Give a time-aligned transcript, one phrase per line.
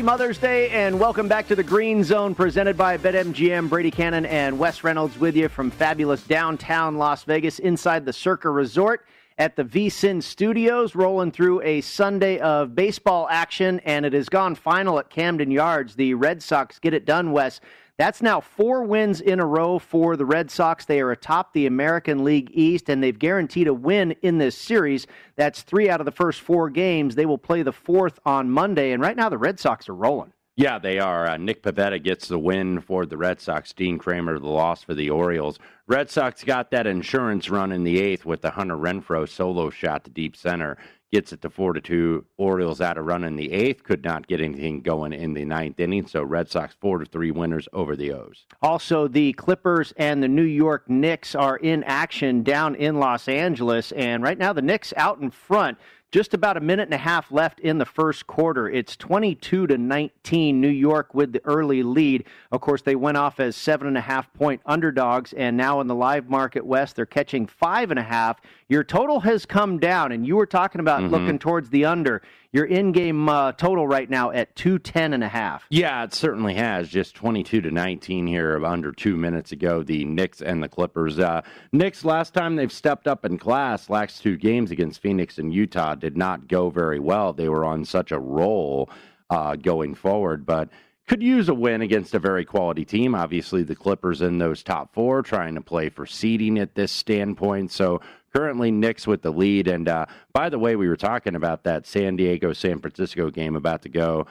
[0.00, 3.68] Happy Mother's Day and welcome back to the Green Zone presented by BetMGM.
[3.68, 8.48] Brady Cannon and Wes Reynolds with you from fabulous downtown Las Vegas inside the Circa
[8.48, 9.04] Resort
[9.36, 14.54] at the VSIN Studios, rolling through a Sunday of baseball action, and it has gone
[14.54, 15.96] final at Camden Yards.
[15.96, 17.60] The Red Sox get it done, Wes.
[18.00, 20.86] That's now four wins in a row for the Red Sox.
[20.86, 25.06] They are atop the American League East, and they've guaranteed a win in this series.
[25.36, 27.14] That's three out of the first four games.
[27.14, 30.32] They will play the fourth on Monday, and right now the Red Sox are rolling.
[30.56, 31.28] Yeah, they are.
[31.28, 33.74] Uh, Nick Pivetta gets the win for the Red Sox.
[33.74, 35.58] Dean Kremer the loss for the Orioles.
[35.86, 40.04] Red Sox got that insurance run in the eighth with the Hunter Renfroe solo shot
[40.04, 40.78] to deep center
[41.12, 42.24] gets it to four to two.
[42.36, 45.80] Orioles out a run in the eighth, could not get anything going in the ninth
[45.80, 46.06] inning.
[46.06, 48.46] So Red Sox four to three winners over the O's.
[48.62, 53.92] Also, the Clippers and the New York Knicks are in action down in Los Angeles,
[53.92, 55.78] and right now the Knicks out in front.
[56.12, 58.68] Just about a minute and a half left in the first quarter.
[58.68, 60.60] It's 22 to 19.
[60.60, 62.24] New York with the early lead.
[62.50, 65.86] Of course, they went off as seven and a half point underdogs, and now in
[65.86, 68.40] the live market West, they're catching five and a half.
[68.68, 71.12] Your total has come down, and you were talking about mm-hmm.
[71.12, 72.22] looking towards the under
[72.52, 75.64] your in-game uh, total right now at 210 and a half.
[75.70, 76.88] Yeah, it certainly has.
[76.88, 79.82] Just 22 to 19 here under two minutes ago.
[79.82, 81.18] The Knicks and the Clippers.
[81.18, 85.52] Uh, Knicks last time they've stepped up in class, last two games against Phoenix and
[85.52, 87.32] Utah did not go very well.
[87.32, 88.90] They were on such a roll
[89.30, 90.70] uh, going forward, but
[91.10, 93.16] could use a win against a very quality team.
[93.16, 97.72] Obviously, the Clippers in those top four, trying to play for seeding at this standpoint.
[97.72, 98.00] So
[98.32, 99.68] currently Knicks with the lead.
[99.68, 103.56] And uh, by the way, we were talking about that San Diego San Francisco game
[103.56, 104.26] about to go.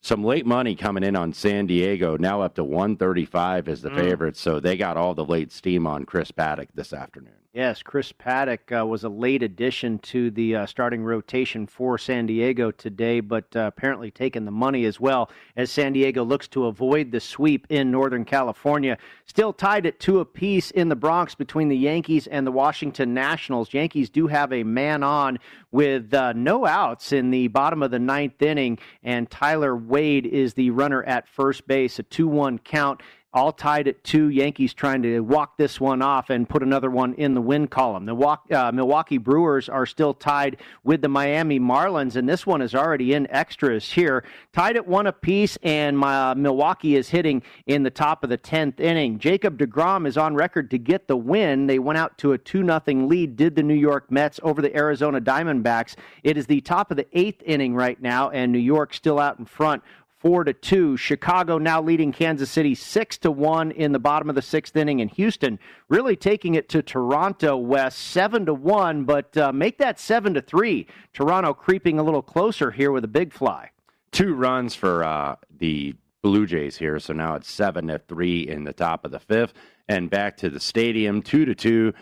[0.00, 3.96] Some late money coming in on San Diego, now up to 135 as the mm.
[3.96, 4.36] favorite.
[4.36, 7.43] So they got all the late steam on Chris Paddack this afternoon.
[7.54, 12.26] Yes, Chris Paddack uh, was a late addition to the uh, starting rotation for San
[12.26, 16.66] Diego today, but uh, apparently taking the money as well as San Diego looks to
[16.66, 18.98] avoid the sweep in Northern California.
[19.26, 23.72] Still tied at two apiece in the Bronx between the Yankees and the Washington Nationals.
[23.72, 25.38] Yankees do have a man on
[25.70, 30.54] with uh, no outs in the bottom of the ninth inning, and Tyler Wade is
[30.54, 33.00] the runner at first base, a 2 1 count
[33.34, 34.28] all tied at two.
[34.28, 38.06] Yankees trying to walk this one off and put another one in the win column.
[38.06, 42.74] The uh, Milwaukee Brewers are still tied with the Miami Marlins, and this one is
[42.74, 44.24] already in extras here.
[44.52, 48.78] Tied at one apiece, and uh, Milwaukee is hitting in the top of the 10th
[48.78, 49.18] inning.
[49.18, 51.66] Jacob DeGrom is on record to get the win.
[51.66, 54.74] They went out to a 2 0 lead, did the New York Mets over the
[54.76, 55.96] Arizona Diamondbacks.
[56.22, 59.40] It is the top of the eighth inning right now, and New York still out
[59.40, 59.82] in front
[60.24, 60.96] four to two.
[60.96, 65.02] Chicago now leading Kansas City six to one in the bottom of the sixth inning,
[65.02, 65.58] and Houston
[65.90, 70.40] really taking it to Toronto West seven to one, but uh, make that seven to
[70.40, 70.86] three.
[71.12, 73.68] Toronto creeping a little closer here with a big fly.
[74.12, 78.64] Two runs for uh, the Blue Jays here, so now it's seven to three in
[78.64, 79.52] the top of the fifth,
[79.90, 81.92] and back to the stadium two to two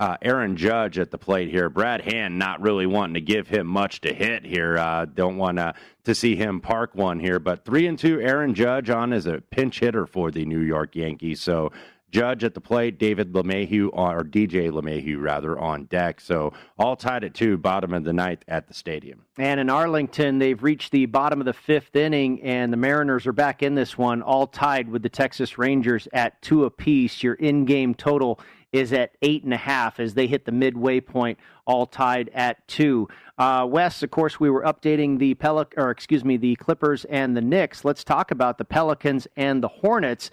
[0.00, 1.68] uh, Aaron Judge at the plate here.
[1.68, 4.78] Brad Hand not really wanting to give him much to hit here.
[4.78, 5.74] Uh, don't want to
[6.04, 8.18] to see him park one here, but three and two.
[8.22, 11.42] Aaron Judge on as a pinch hitter for the New York Yankees.
[11.42, 11.70] So
[12.10, 16.20] Judge at the plate, David LeMahieu or DJ LeMahieu rather on deck.
[16.20, 19.26] So all tied at two, bottom of the ninth at the stadium.
[19.38, 23.32] And in Arlington, they've reached the bottom of the fifth inning, and the Mariners are
[23.32, 27.22] back in this one, all tied with the Texas Rangers at two apiece.
[27.22, 28.40] Your in-game total
[28.72, 32.66] is at eight and a half as they hit the midway point, all tied at
[32.68, 33.08] two.
[33.38, 37.36] Uh, Wes, of course, we were updating the Pelic, or excuse me, the Clippers and
[37.36, 37.84] the Knicks.
[37.84, 40.30] Let's talk about the Pelicans and the Hornets.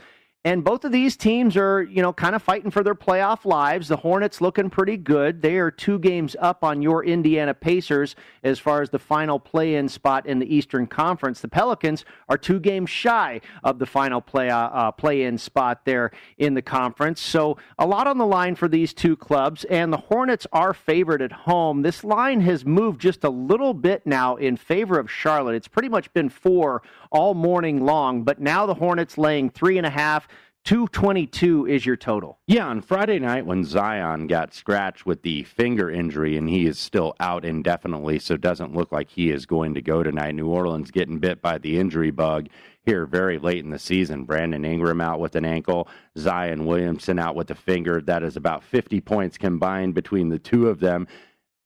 [0.47, 3.89] And both of these teams are, you know, kind of fighting for their playoff lives.
[3.89, 5.41] The Hornets looking pretty good.
[5.41, 9.75] They are two games up on your Indiana Pacers as far as the final play
[9.75, 11.41] in spot in the Eastern Conference.
[11.41, 15.83] The Pelicans are two games shy of the final play uh, uh play in spot
[15.83, 17.19] there in the conference.
[17.19, 19.65] So a lot on the line for these two clubs.
[19.65, 21.81] And the Hornets are favored at home.
[21.81, 25.55] This line has moved just a little bit now in favor of Charlotte.
[25.55, 29.85] It's pretty much been four all morning long, but now the Hornets laying three and
[29.85, 30.25] a half.
[30.67, 32.39] 222 is your total.
[32.45, 36.77] Yeah, on Friday night when Zion got scratched with the finger injury and he is
[36.77, 40.35] still out indefinitely, so doesn't look like he is going to go tonight.
[40.35, 42.49] New Orleans getting bit by the injury bug
[42.85, 44.25] here very late in the season.
[44.25, 45.87] Brandon Ingram out with an ankle,
[46.17, 48.01] Zion Williamson out with a finger.
[48.01, 51.07] That is about 50 points combined between the two of them.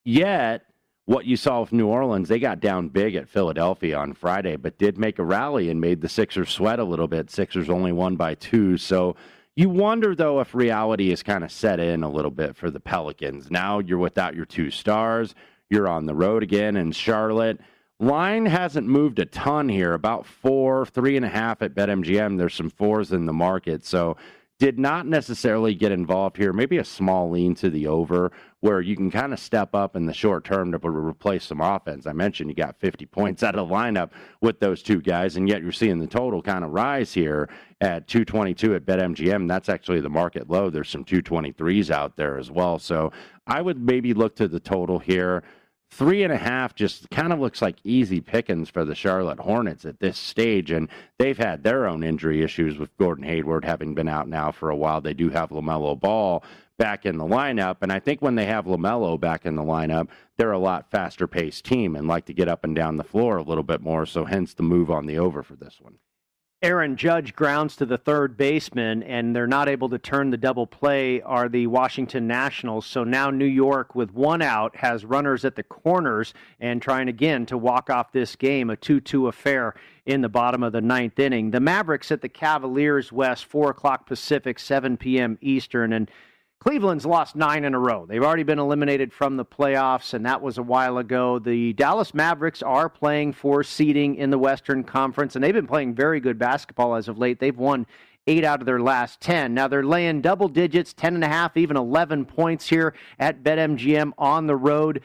[0.05, 0.65] Yet,
[1.11, 4.77] what you saw with New Orleans, they got down big at Philadelphia on Friday, but
[4.77, 7.29] did make a rally and made the Sixers sweat a little bit.
[7.29, 8.77] Sixers only won by two.
[8.77, 9.17] So
[9.53, 12.79] you wonder, though, if reality is kind of set in a little bit for the
[12.79, 13.51] Pelicans.
[13.51, 15.35] Now you're without your two stars.
[15.69, 17.59] You're on the road again in Charlotte.
[17.99, 22.37] Line hasn't moved a ton here, about four, three and a half at BetMGM.
[22.37, 23.85] There's some fours in the market.
[23.85, 24.15] So
[24.61, 26.53] did not necessarily get involved here.
[26.53, 30.05] Maybe a small lean to the over where you can kind of step up in
[30.05, 32.05] the short term to replace some offense.
[32.05, 35.49] I mentioned you got 50 points out of the lineup with those two guys, and
[35.49, 37.49] yet you're seeing the total kind of rise here
[37.81, 39.47] at 222 at BetMGM.
[39.47, 40.69] That's actually the market low.
[40.69, 42.77] There's some 223s out there as well.
[42.77, 43.11] So
[43.47, 45.41] I would maybe look to the total here.
[45.93, 49.85] Three and a half just kind of looks like easy pickings for the Charlotte Hornets
[49.85, 50.71] at this stage.
[50.71, 50.87] And
[51.19, 54.75] they've had their own injury issues with Gordon Hayward having been out now for a
[54.75, 55.01] while.
[55.01, 56.43] They do have LaMelo Ball
[56.77, 57.77] back in the lineup.
[57.81, 60.07] And I think when they have LaMelo back in the lineup,
[60.37, 63.37] they're a lot faster paced team and like to get up and down the floor
[63.37, 64.05] a little bit more.
[64.05, 65.97] So hence the move on the over for this one.
[66.63, 70.67] Aaron Judge grounds to the third baseman, and they're not able to turn the double
[70.67, 72.85] play, are the Washington Nationals.
[72.85, 77.47] So now New York, with one out, has runners at the corners and trying again
[77.47, 79.73] to walk off this game, a 2 2 affair
[80.05, 81.49] in the bottom of the ninth inning.
[81.49, 85.39] The Mavericks at the Cavaliers Wes, 4 o'clock Pacific, 7 p.m.
[85.41, 85.93] Eastern.
[85.93, 86.11] And
[86.63, 88.05] Cleveland's lost nine in a row.
[88.05, 91.39] They've already been eliminated from the playoffs, and that was a while ago.
[91.39, 95.95] The Dallas Mavericks are playing for seeding in the Western Conference, and they've been playing
[95.95, 97.39] very good basketball as of late.
[97.39, 97.87] They've won
[98.27, 99.55] eight out of their last 10.
[99.55, 105.01] Now they're laying double digits, 10.5, even 11 points here at BetMGM on the road.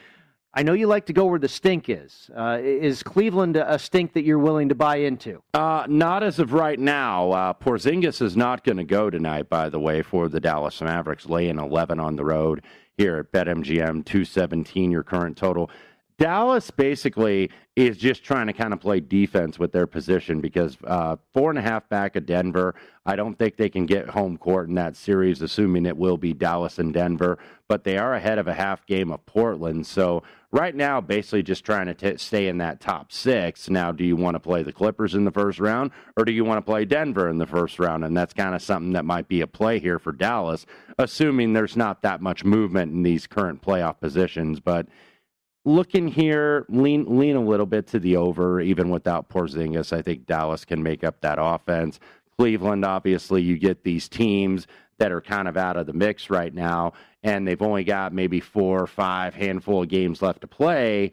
[0.57, 2.31] I know you like to go where the stink is.
[2.35, 5.43] Uh, is Cleveland a stink that you're willing to buy into?
[5.53, 7.31] Uh, not as of right now.
[7.31, 11.27] Uh, Porzingis is not going to go tonight, by the way, for the Dallas Mavericks,
[11.27, 12.63] laying 11 on the road
[12.97, 15.69] here at BetMGM, 217 your current total.
[16.17, 21.15] Dallas basically is just trying to kind of play defense with their position because uh,
[21.31, 22.73] four and a half back of Denver.
[23.05, 26.33] I don't think they can get home court in that series, assuming it will be
[26.33, 27.37] Dallas and Denver.
[27.67, 29.85] But they are ahead of a half game of Portland.
[29.85, 33.69] So right now, basically just trying to t- stay in that top six.
[33.69, 36.43] Now, do you want to play the Clippers in the first round or do you
[36.43, 38.03] want to play Denver in the first round?
[38.03, 40.65] And that's kind of something that might be a play here for Dallas,
[40.97, 44.59] assuming there's not that much movement in these current playoff positions.
[44.59, 44.87] But
[45.67, 49.91] looking here, lean lean a little bit to the over, even without Porzingis.
[49.91, 51.99] I think Dallas can make up that offense.
[52.37, 54.65] Cleveland, obviously, you get these teams
[54.97, 58.39] that are kind of out of the mix right now, and they've only got maybe
[58.39, 61.11] four or five handful of games left to play.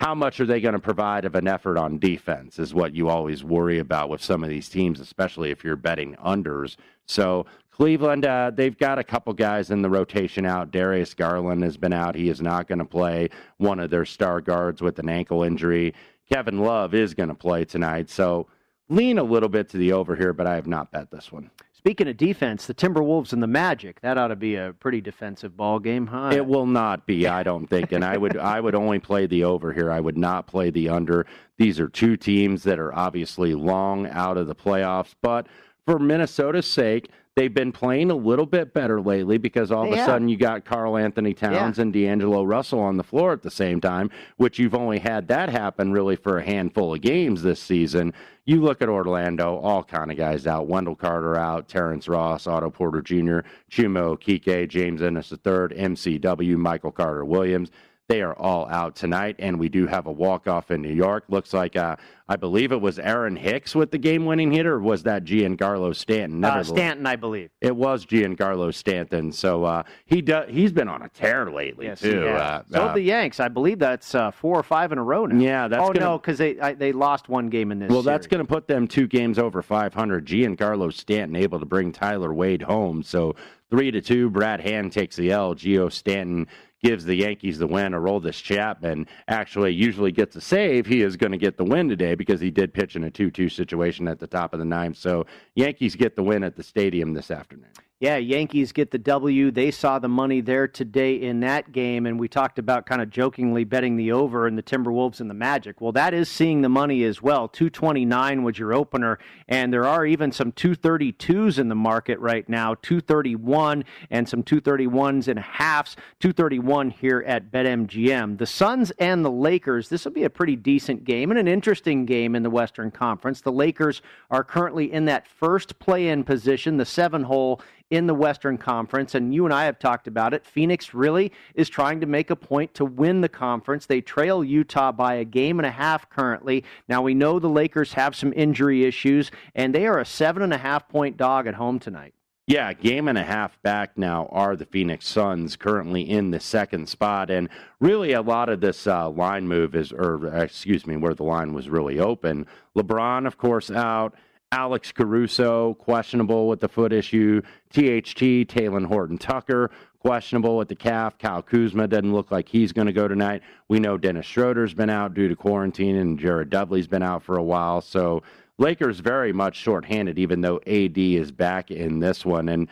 [0.00, 3.08] How much are they going to provide of an effort on defense is what you
[3.08, 6.76] always worry about with some of these teams, especially if you're betting unders.
[7.06, 7.46] So
[7.78, 10.72] Cleveland, uh, they've got a couple guys in the rotation out.
[10.72, 12.16] Darius Garland has been out.
[12.16, 13.28] He is not going to play
[13.58, 15.94] one of their star guards with an ankle injury.
[16.28, 18.10] Kevin Love is going to play tonight.
[18.10, 18.48] So
[18.88, 21.50] lean a little bit to the over here, but I have not bet this one.
[21.72, 25.56] Speaking of defense, the Timberwolves and the Magic, that ought to be a pretty defensive
[25.56, 26.30] ball game, huh?
[26.32, 27.92] It will not be, I don't think.
[27.92, 29.92] And I would I would only play the over here.
[29.92, 31.26] I would not play the under.
[31.56, 35.46] These are two teams that are obviously long out of the playoffs, but
[35.86, 40.04] for Minnesota's sake, they've been playing a little bit better lately because all of a
[40.04, 41.82] sudden you got Karl-Anthony Towns yeah.
[41.82, 45.48] and D'Angelo Russell on the floor at the same time, which you've only had that
[45.48, 48.12] happen really for a handful of games this season.
[48.44, 50.66] You look at Orlando, all kind of guys out.
[50.66, 55.38] Wendell Carter out, Terrence Ross, Otto Porter Jr., Chuma Okeke, James Ennis III,
[55.78, 57.70] MCW, Michael Carter Williams.
[58.08, 61.24] They are all out tonight, and we do have a walk off in New York.
[61.28, 61.96] Looks like uh,
[62.26, 65.94] I believe it was Aaron Hicks with the game winning hit, or was that Giancarlo
[65.94, 66.42] Stanton?
[66.42, 67.50] Uh, Stanton, I believe.
[67.60, 69.30] It was Giancarlo Stanton.
[69.30, 72.26] So uh, he do, he's been on a tear lately, yes, too.
[72.28, 73.40] Uh, so uh, the Yanks.
[73.40, 75.38] I believe that's uh, four or five in a row now.
[75.44, 78.02] Yeah, that's Oh, gonna, no, because they, I, they lost one game in this Well,
[78.02, 78.06] series.
[78.06, 80.24] that's going to put them two games over 500.
[80.24, 83.02] Giancarlo Stanton able to bring Tyler Wade home.
[83.02, 83.36] So
[83.68, 84.30] three to two.
[84.30, 85.54] Brad Hand takes the L.
[85.54, 86.46] Gio Stanton
[86.82, 87.92] gives the Yankees the win.
[87.92, 90.86] Aroldis Chapman actually usually gets a save.
[90.86, 93.30] He is going to get the win today because he did pitch in a 2
[93.30, 94.96] 2 situation at the top of the ninth.
[94.96, 97.72] So Yankees get the win at the stadium this afternoon.
[98.00, 99.50] Yeah, Yankees get the W.
[99.50, 103.10] They saw the money there today in that game, and we talked about kind of
[103.10, 105.80] jokingly betting the over in the Timberwolves and the Magic.
[105.80, 107.48] Well, that is seeing the money as well.
[107.48, 112.76] 229 was your opener, and there are even some 232s in the market right now.
[112.82, 115.96] 231 and some 231s and halves.
[116.20, 118.38] 231 here at BetMGM.
[118.38, 119.88] The Suns and the Lakers.
[119.88, 123.40] This will be a pretty decent game and an interesting game in the Western Conference.
[123.40, 127.60] The Lakers are currently in that first play-in position, the seven hole
[127.90, 130.46] in the Western Conference, and you and I have talked about it.
[130.46, 133.86] Phoenix really is trying to make a point to win the conference.
[133.86, 136.64] They trail Utah by a game and a half currently.
[136.88, 140.52] Now, we know the Lakers have some injury issues, and they are a seven and
[140.52, 142.14] a half point dog at home tonight.
[142.46, 146.88] Yeah, game and a half back now are the Phoenix Suns currently in the second
[146.88, 151.12] spot, and really a lot of this uh, line move is, or excuse me, where
[151.12, 152.46] the line was really open.
[152.74, 154.14] LeBron, of course, out.
[154.52, 157.42] Alex Caruso questionable with the foot issue.
[157.70, 161.18] THT Talen Horton Tucker questionable with the calf.
[161.18, 163.42] Kyle Kuzma doesn't look like he's going to go tonight.
[163.68, 167.36] We know Dennis Schroeder's been out due to quarantine, and Jared Dudley's been out for
[167.36, 167.80] a while.
[167.80, 168.22] So
[168.58, 172.48] Lakers very much shorthanded, even though AD is back in this one.
[172.48, 172.68] And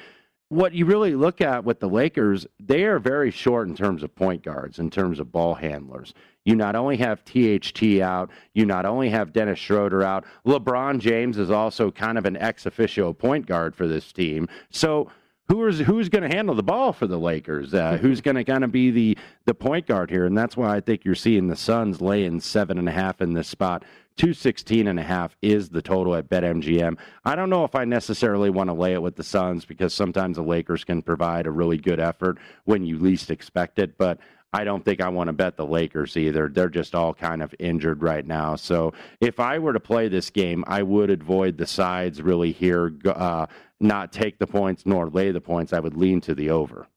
[0.48, 4.14] what you really look at with the Lakers, they are very short in terms of
[4.14, 6.14] point guards, in terms of ball handlers.
[6.44, 11.38] You not only have THT out, you not only have Dennis Schroeder out, LeBron James
[11.38, 14.48] is also kind of an ex officio point guard for this team.
[14.70, 15.10] So,
[15.48, 17.72] who is who's going to handle the ball for the Lakers?
[17.72, 20.26] Uh, who's going to kind of be the the point guard here?
[20.26, 23.32] And that's why I think you're seeing the Suns laying seven and a half in
[23.32, 23.84] this spot.
[24.16, 26.96] 216 and a half is the total at BetMGM.
[27.26, 30.36] I don't know if I necessarily want to lay it with the Suns because sometimes
[30.36, 34.18] the Lakers can provide a really good effort when you least expect it, but
[34.56, 36.48] I don't think I want to bet the Lakers either.
[36.48, 38.56] They're just all kind of injured right now.
[38.56, 42.94] So if I were to play this game, I would avoid the sides really here,
[43.04, 43.46] uh,
[43.80, 45.74] not take the points nor lay the points.
[45.74, 46.88] I would lean to the over.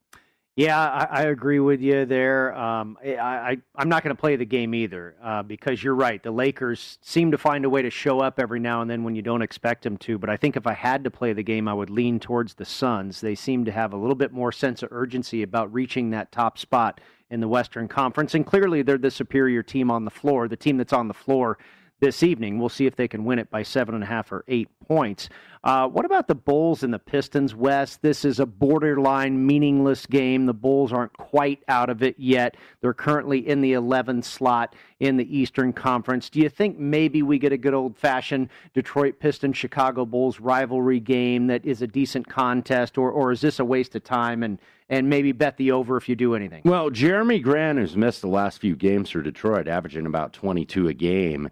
[0.55, 2.53] Yeah, I, I, agree with you there.
[2.53, 6.21] Um, I, am not going to play the game either uh, because you're right.
[6.21, 9.15] The Lakers seem to find a way to show up every now and then when
[9.15, 10.17] you don't expect them to.
[10.17, 12.65] But I think if I had to play the game, I would lean towards the
[12.65, 13.21] Suns.
[13.21, 16.57] They seem to have a little bit more sense of urgency about reaching that top
[16.57, 18.35] spot in the Western Conference.
[18.35, 21.57] And clearly, they're the superior team on the floor, the team that's on the floor
[21.99, 22.59] this evening.
[22.59, 25.29] We'll see if they can win it by seven and a half or eight points.
[25.61, 27.97] Uh, what about the Bulls and the Pistons, Wes?
[27.97, 30.45] This is a borderline meaningless game.
[30.45, 32.55] The Bulls aren't quite out of it yet.
[32.79, 36.29] They're currently in the 11th slot in the Eastern Conference.
[36.29, 41.01] Do you think maybe we get a good old fashioned Detroit Pistons Chicago Bulls rivalry
[41.01, 44.59] game that is a decent contest, or, or is this a waste of time and,
[44.87, 46.61] and maybe bet the over if you do anything?
[46.63, 50.93] Well, Jerami Grant, who's missed the last few games for Detroit, averaging about 22 a
[50.93, 51.49] game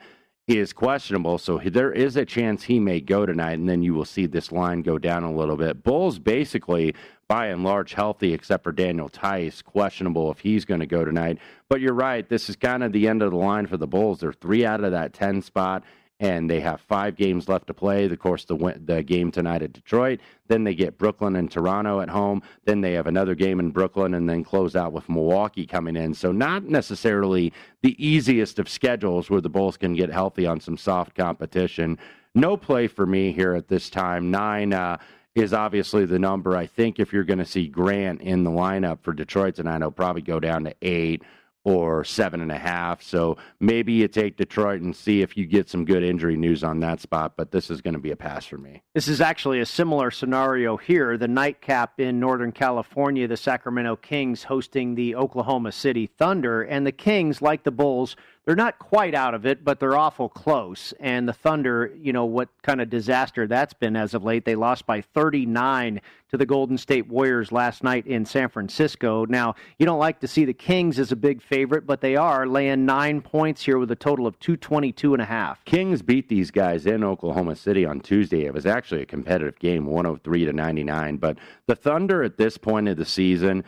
[0.56, 4.06] is questionable, so there is a chance he may go tonight, and then you will
[4.06, 5.84] see this line go down a little bit.
[5.84, 6.96] Bulls basically,
[7.27, 11.38] by and large, healthy except for Daniel Theis, questionable if he's going to go tonight.
[11.68, 14.22] But you're right, this is kind of the end of the line for the Bulls.
[14.22, 15.84] They're three out of that 10 spot
[16.20, 18.06] and they have five games left to play.
[18.06, 18.56] Of course, the
[18.86, 20.20] the game tonight at Detroit.
[20.48, 22.42] Then they get Brooklyn and Toronto at home.
[22.66, 26.14] Then they have another game in Brooklyn, and then close out with Milwaukee coming in.
[26.14, 30.78] So not necessarily the easiest of schedules where the Bulls can get healthy on some
[30.78, 32.00] soft competition.
[32.34, 34.32] No play for me here at this time.
[34.32, 34.74] Nine.
[34.74, 34.98] Uh,
[35.36, 36.58] is obviously the number.
[36.58, 39.92] I think if you're going to see Grant in the lineup for Detroit tonight, he'll
[39.92, 41.22] probably go down to eight
[41.68, 43.04] or seven and a half.
[43.04, 46.80] So maybe you take Detroit and see if you get some good injury news on
[46.80, 47.34] that spot.
[47.36, 48.84] But this is going to be a pass for me.
[48.96, 51.18] This is actually a similar scenario here.
[51.18, 56.62] The nightcap in Northern California, the Sacramento Kings hosting the Oklahoma City Thunder.
[56.62, 58.16] And the Kings, like the Bulls,
[58.48, 60.94] they're not quite out of it, but they're awful close.
[61.01, 64.46] And the Thunder, you know, what kind of disaster that's been as of late.
[64.46, 66.00] They lost by 39
[66.30, 69.25] to the Golden State Warriors last night in San Francisco.
[69.25, 72.48] Now, you don't like to see the Kings as a big favorite, but they are
[72.48, 75.66] laying nine points here with a total of 222 and a half.
[75.66, 78.46] Kings beat these guys in Oklahoma City on Tuesday.
[78.46, 81.18] It was actually a competitive game, 103 to 99.
[81.18, 83.66] But the Thunder at this point of the season,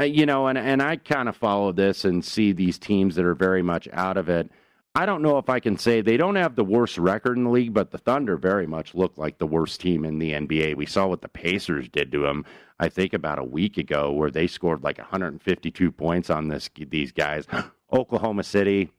[0.00, 3.24] uh, you know, and and I kind of follow this and see these teams that
[3.24, 4.50] are very much out of it.
[4.94, 7.50] I don't know if I can say they don't have the worst record in the
[7.50, 10.74] league, but the Thunder very much look like the worst team in the NBA.
[10.76, 12.44] We saw what the Pacers did to them,
[12.80, 17.12] I think, about a week ago, where they scored like 152 points on this these
[17.12, 17.46] guys.
[17.92, 18.90] Oklahoma City,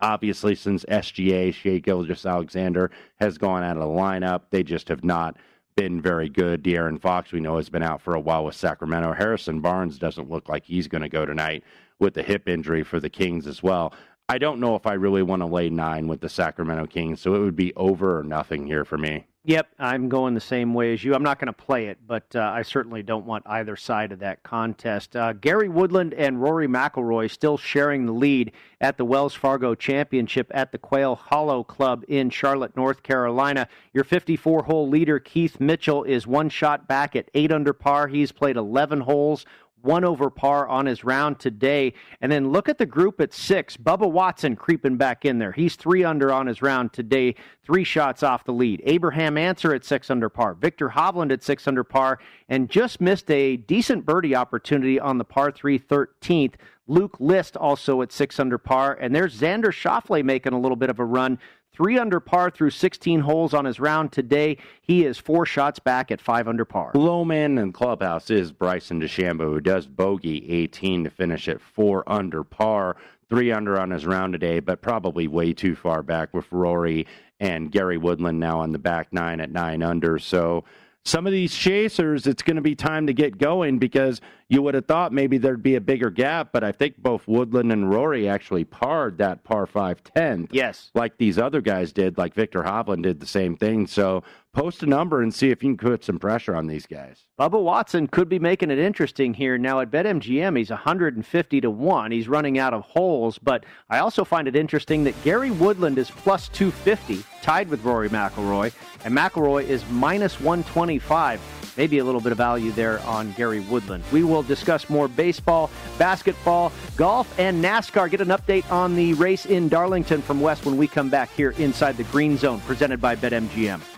[0.00, 5.36] obviously, since SGA, Shai Gilgeous-Alexander, has gone out of the lineup, they just have not
[5.76, 6.64] been very good.
[6.64, 9.12] De'Aaron Fox, we know, has been out for a while with Sacramento.
[9.12, 11.62] Harrison Barnes doesn't look like he's going to go tonight
[11.98, 13.92] with the hip injury for the Kings as well.
[14.28, 17.34] I don't know if I really want to lay nine with the Sacramento Kings, so
[17.34, 19.26] it would be over or nothing here for me.
[19.46, 21.14] Yep, I'm going the same way as you.
[21.14, 24.18] I'm not going to play it, but uh, I certainly don't want either side of
[24.18, 25.14] that contest.
[25.14, 28.50] Uh, Gary Woodland and Rory McIlroy still sharing the lead
[28.80, 33.68] at the Wells Fargo Championship at the Quail Hollow Club in Charlotte, North Carolina.
[33.92, 38.08] Your 54 hole leader, Keith Mitchell, is one shot back at 8 under par.
[38.08, 39.46] He's played 11 holes,
[39.86, 41.94] one over par on his round today.
[42.20, 43.76] And then look at the group at six.
[43.76, 45.52] Bubba Watson creeping back in there.
[45.52, 48.82] He's three under on his round today, three shots off the lead.
[48.84, 50.54] Abraham Ancer at six under par.
[50.54, 55.24] Viktor Hovland at six under par, and just missed a decent birdie opportunity on the
[55.24, 56.54] par three 13th
[56.88, 58.96] Luke List also at six under par.
[59.00, 61.38] And there's Xander Schauffele making a little bit of a run.
[61.76, 64.56] Three under par through 16 holes on his round today.
[64.80, 66.92] He is four shots back at five under par.
[66.94, 72.02] Low man in clubhouse is Bryson DeChambeau, who does bogey 18 to finish at four
[72.10, 72.96] under par.
[73.28, 77.06] Three under on his round today, but probably way too far back with Rory
[77.40, 80.18] and Gary Woodland now on the back nine at nine under.
[80.18, 80.64] So
[81.04, 84.74] some of these chasers, it's going to be time to get going because you would
[84.74, 88.28] have thought maybe there'd be a bigger gap, but I think both Woodland and Rory
[88.28, 90.48] actually parred that par 5 10th.
[90.52, 90.90] Yes.
[90.94, 93.88] Like these other guys did, like Viktor Hovland did the same thing.
[93.88, 94.22] So
[94.52, 97.26] post a number and see if you can put some pressure on these guys.
[97.38, 99.58] Bubba Watson could be making it interesting here.
[99.58, 102.10] Now at BetMGM, he's 150 to 1.
[102.12, 106.10] He's running out of holes, but I also find it interesting that Gary Woodland is
[106.10, 108.72] plus 250, tied with Rory McIlroy,
[109.04, 111.40] and McIlroy is minus 125
[111.76, 114.04] maybe a little bit of value there on Gary Woodland.
[114.12, 118.10] We will discuss more baseball, basketball, golf, and NASCAR.
[118.10, 121.50] Get an update on the race in Darlington from Wes when we come back here
[121.52, 123.95] inside the Green Zone, presented by BetMGM.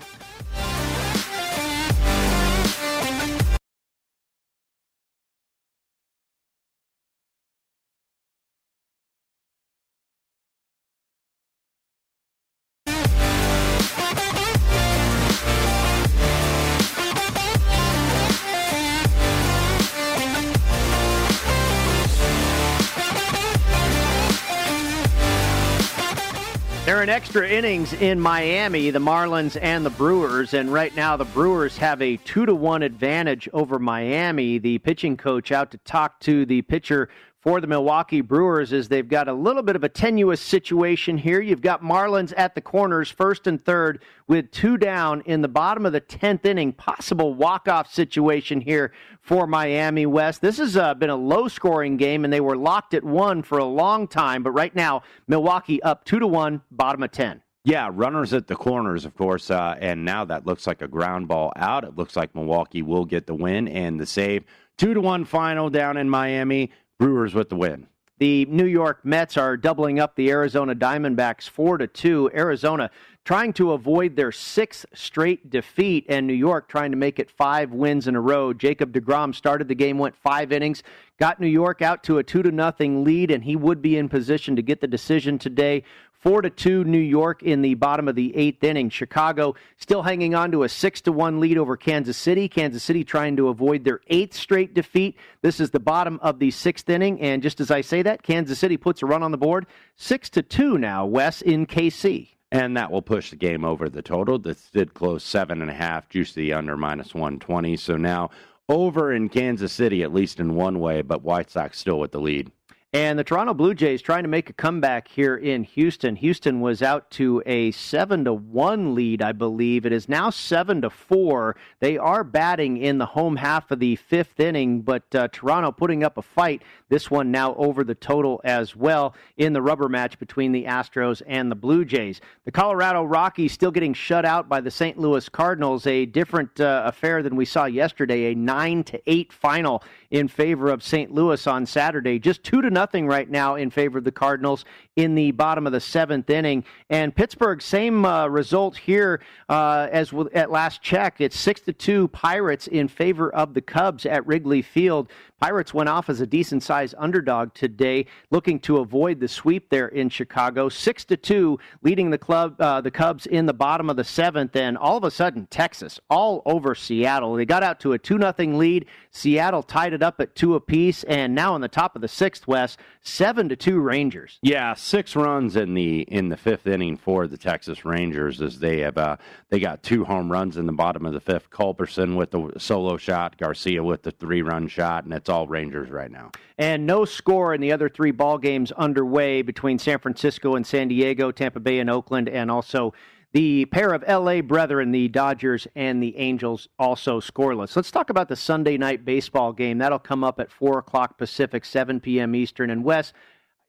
[27.38, 32.02] Extra innings in Miami, the Marlins and the Brewers, and right now the Brewers have
[32.02, 34.58] a two to one advantage over Miami.
[34.58, 37.08] The pitching coach out to talk to the pitcher
[37.48, 41.40] for the Milwaukee Brewers is they've got a little bit of a tenuous situation here.
[41.40, 45.86] You've got Marlins at the corners, first and third, with two down in the bottom
[45.86, 46.74] of the 10th inning.
[46.74, 50.36] Possible walk-off situation here for Miami Wes.
[50.36, 53.64] This has uh, been a low-scoring game, and they were locked at one for a
[53.64, 54.42] long time.
[54.42, 57.40] But right now, Milwaukee up two to one, bottom of 10.
[57.64, 61.28] Yeah, runners at the corners, of course, uh, and now that looks like a ground
[61.28, 61.84] ball out.
[61.84, 64.44] It looks like Milwaukee will get the win and the save.
[64.76, 66.72] Two to one final down in Miami.
[66.98, 67.86] Brewers with the win.
[68.18, 72.32] The New York Mets are doubling up the Arizona Diamondbacks 4 to 2.
[72.34, 72.90] Arizona
[73.28, 77.70] trying to avoid their sixth straight defeat, and New York trying to make it five
[77.74, 78.54] wins in a row.
[78.54, 80.82] Jacob DeGrom started the game, went five innings,
[81.18, 84.08] got New York out to a two to nothing lead, and he would be in
[84.08, 85.84] position to get the decision today.
[86.10, 88.88] Four to two, New York in the bottom of the eighth inning.
[88.88, 92.48] Chicago still hanging on to a six to one lead over Kansas City.
[92.48, 95.18] Kansas City trying to avoid their eighth straight defeat.
[95.42, 98.58] This is the bottom of the sixth inning, and just as I say that, Kansas
[98.58, 99.66] City puts a run on the board.
[99.96, 102.37] Six to two now, Wes in KC.
[102.50, 104.38] And that will push the game over the total.
[104.38, 107.76] This did close seven and a half, juice the under minus one twenty.
[107.76, 108.30] So now
[108.68, 112.20] over in Kansas City, at least in one way, but White Sox still with the
[112.20, 112.50] lead.
[112.94, 116.16] And the Toronto Blue Jays trying to make a comeback here in Houston.
[116.16, 119.84] Houston was out to a seven to one lead, I believe.
[119.84, 121.54] It is now seven to four.
[121.80, 126.02] They are batting in the home half of the fifth inning, but uh, Toronto putting
[126.02, 126.62] up a fight.
[126.88, 131.20] This one now over the total as well in the rubber match between the Astros
[131.26, 132.22] and the Blue Jays.
[132.46, 134.98] The Colorado Rockies still getting shut out by the St.
[134.98, 135.86] Louis Cardinals.
[135.86, 138.32] A different uh, affair than we saw yesterday.
[138.32, 141.12] A nine to eight final in favor of St.
[141.12, 142.18] Louis on Saturday.
[142.18, 144.64] Just two to nothing right now in favor of the Cardinals
[144.94, 146.62] in the bottom of the seventh inning.
[146.90, 151.20] And Pittsburgh, same uh, result here uh, as at last check.
[151.20, 155.08] It's six to two Pirates in favor of the Cubs at Wrigley Field.
[155.40, 159.88] Pirates went off as a decent sized underdog today, looking to avoid the sweep there
[159.88, 160.68] in Chicago.
[160.68, 164.54] Six to two, leading the club, uh, the Cubs in the bottom of the seventh,
[164.56, 167.34] and all of a sudden Texas all over Seattle.
[167.34, 168.86] They got out to a two nothing lead.
[169.10, 172.46] Seattle tied it up at two apiece, and now in the top of the sixth,
[172.46, 172.67] West
[173.00, 174.38] seven to two Rangers.
[174.42, 178.80] Yeah, six runs in the in the fifth inning for the Texas Rangers as they
[178.80, 179.16] have uh,
[179.50, 181.50] they got two home runs in the bottom of the fifth.
[181.50, 185.46] Culberson with the solo shot, Garcia with the three run shot, and it's it's all
[185.46, 186.30] Rangers right now.
[186.56, 190.88] And no score in the other three ball games underway between San Francisco and San
[190.88, 192.94] Diego, Tampa Bay and Oakland, and also
[193.32, 197.76] the pair of LA brethren, the Dodgers and the Angels, also scoreless.
[197.76, 199.78] Let's talk about the Sunday night baseball game.
[199.78, 202.34] That'll come up at 4 o'clock Pacific, 7 p.m.
[202.34, 202.70] Eastern.
[202.70, 203.12] And Wes,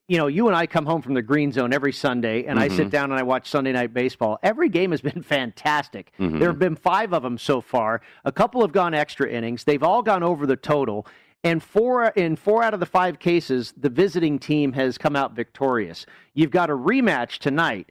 [0.07, 2.59] you know, you and I come home from the green zone every Sunday, and mm-hmm.
[2.59, 2.89] I sit mm-hmm.
[2.89, 4.39] down and I watch Sunday night baseball.
[4.41, 6.13] Every game has been fantastic.
[6.19, 6.39] Mm-hmm.
[6.39, 8.01] There have been five of them so far.
[8.23, 9.65] A couple have gone extra innings.
[9.65, 11.05] They've all gone over the total.
[11.43, 15.35] And four in four out of the five cases, the visiting team has come out
[15.35, 16.05] victorious.
[16.33, 17.89] You've got a rematch tonight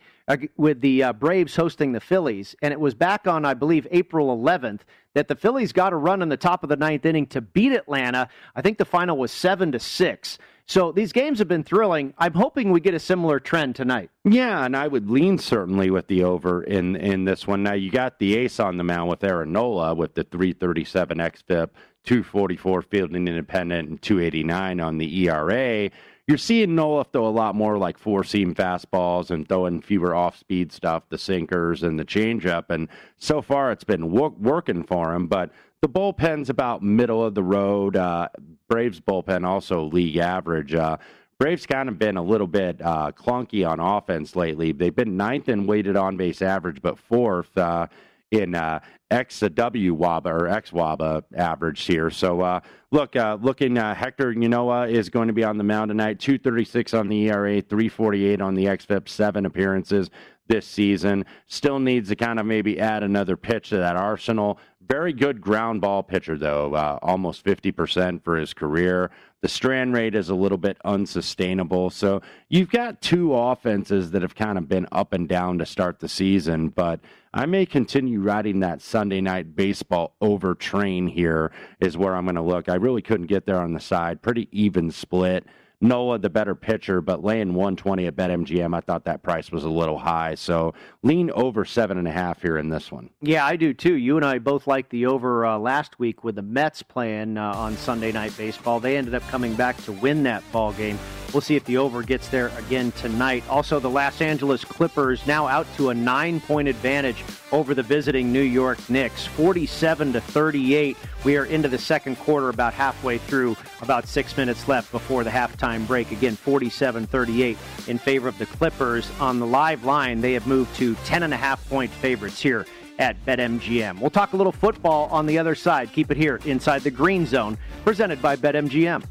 [0.57, 4.37] with the uh, Braves hosting the Phillies, and it was back on, I believe, April
[4.37, 4.81] 11th
[5.15, 7.73] that the Phillies got a run in the top of the ninth inning to beat
[7.73, 8.29] Atlanta.
[8.55, 10.39] I think the final was seven to six.
[10.67, 12.13] So these games have been thrilling.
[12.19, 14.11] I'm hoping we get a similar trend tonight.
[14.25, 17.63] Yeah, and I would lean certainly with the over in in this one.
[17.63, 21.71] Now you got the ace on the mound with Aaron Nola with the 337 xFIP,
[22.05, 25.91] 244 fielding independent, and 289 on the ERA.
[26.29, 30.37] You're seeing Nola throw a lot more like four seam fastballs and throwing fewer off
[30.37, 32.67] speed stuff, the sinkers and the changeup.
[32.69, 37.35] And so far it's been wo- working for him, but the bullpen's about middle of
[37.35, 37.97] the road.
[37.97, 38.29] Uh,
[38.69, 40.75] Braves bullpen also league average.
[40.75, 40.99] Uh,
[41.39, 44.73] Braves kind of been a little bit uh, clunky on offense lately.
[44.73, 47.87] They've been ninth in weighted on base average, but fourth uh,
[48.31, 52.11] in uh, X W WABA or X WABA average here.
[52.11, 52.61] So uh,
[52.91, 56.21] look, uh, looking uh, Hector Ynoa is going to be on the mound tonight.
[56.21, 60.11] Two thirty six on the ERA, three forty eight on the xFIP, seven appearances
[60.47, 61.25] this season.
[61.47, 64.59] Still needs to kind of maybe add another pitch to that arsenal.
[64.89, 69.11] Very good ground ball pitcher, though, uh, almost 50% for his career.
[69.43, 71.91] The strand rate is a little bit unsustainable.
[71.91, 76.01] So you've got two offenses that have kind of been up and down to start
[76.01, 77.01] the season, but
[77.35, 82.37] I may continue riding that Sunday night baseball over train here, is where I'm going
[82.37, 82.71] to look.
[82.71, 84.23] I really couldn't get there on the side.
[84.23, 85.47] Pretty even split.
[85.81, 89.69] Nola the better pitcher, but laying 120 at BetMGM, I thought that price was a
[89.69, 90.35] little high.
[90.35, 93.11] So lean over seven and a half here in this one.
[93.21, 93.95] Yeah, I do too.
[93.95, 97.53] You and I both liked the over uh, last week with the Mets playing uh,
[97.53, 98.81] on Sunday Night Baseball.
[98.81, 100.99] They ended up coming back to win that ball game.
[101.33, 103.45] We'll see if the over gets there again tonight.
[103.51, 108.41] Also, the Los Angeles Clippers now out to a nine-point advantage over the visiting New
[108.41, 110.97] York Knicks, 47 to 38.
[111.25, 115.31] We are into the second quarter, about halfway through, about six minutes left before the
[115.31, 116.13] halftime break.
[116.13, 117.57] Again, 47-38
[117.89, 119.11] in favor of the Clippers.
[119.21, 122.67] On the live line, they have moved to 10 and a half point favorites here
[122.99, 124.01] at BetMGM.
[124.01, 125.93] We'll talk a little football on the other side.
[125.93, 129.05] Keep it here inside the Green Zone, presented by BetMGM.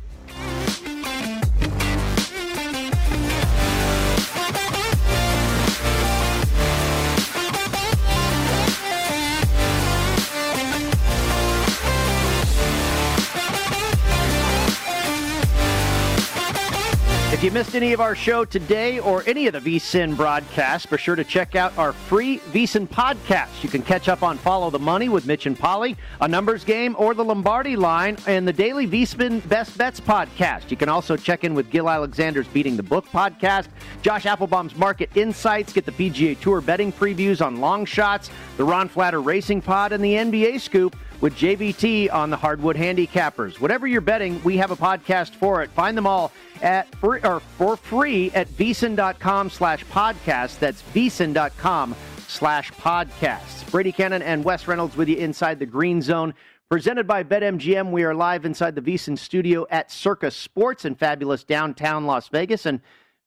[17.38, 20.98] If you missed any of our show today or any of the VSIN broadcasts, be
[20.98, 23.64] sure to check out our free VSIN podcast.
[23.64, 26.96] You can catch up on Follow the Money with Mitch and Pauly, a numbers game,
[26.98, 30.72] or the Lombardi line, and the daily VSIN Best Bets podcast.
[30.72, 33.68] You can also check in with Gill Alexander's Beating the Book podcast,
[34.02, 38.90] Josh Appelbaum's Market Insights, get the PGA Tour betting previews on long shots, the Ron
[38.90, 43.60] Flatter Racing Pod, and the NBA Scoop with JVT on the Hardwood Handicappers.
[43.60, 45.70] Whatever you're betting, we have a podcast for it.
[45.72, 50.60] Find them all at free, or for free at vsin.com slash podcast.
[50.60, 51.96] That's vsin.com
[52.28, 53.70] slash podcasts.
[53.72, 56.34] Brady Cannon and Wes Reynolds with you inside the green zone.
[56.70, 61.46] Presented by BetMGM, we are live inside the VSIN studio at Circa Sports in fabulous
[61.46, 62.66] downtown Las Vegas.
[62.66, 62.82] And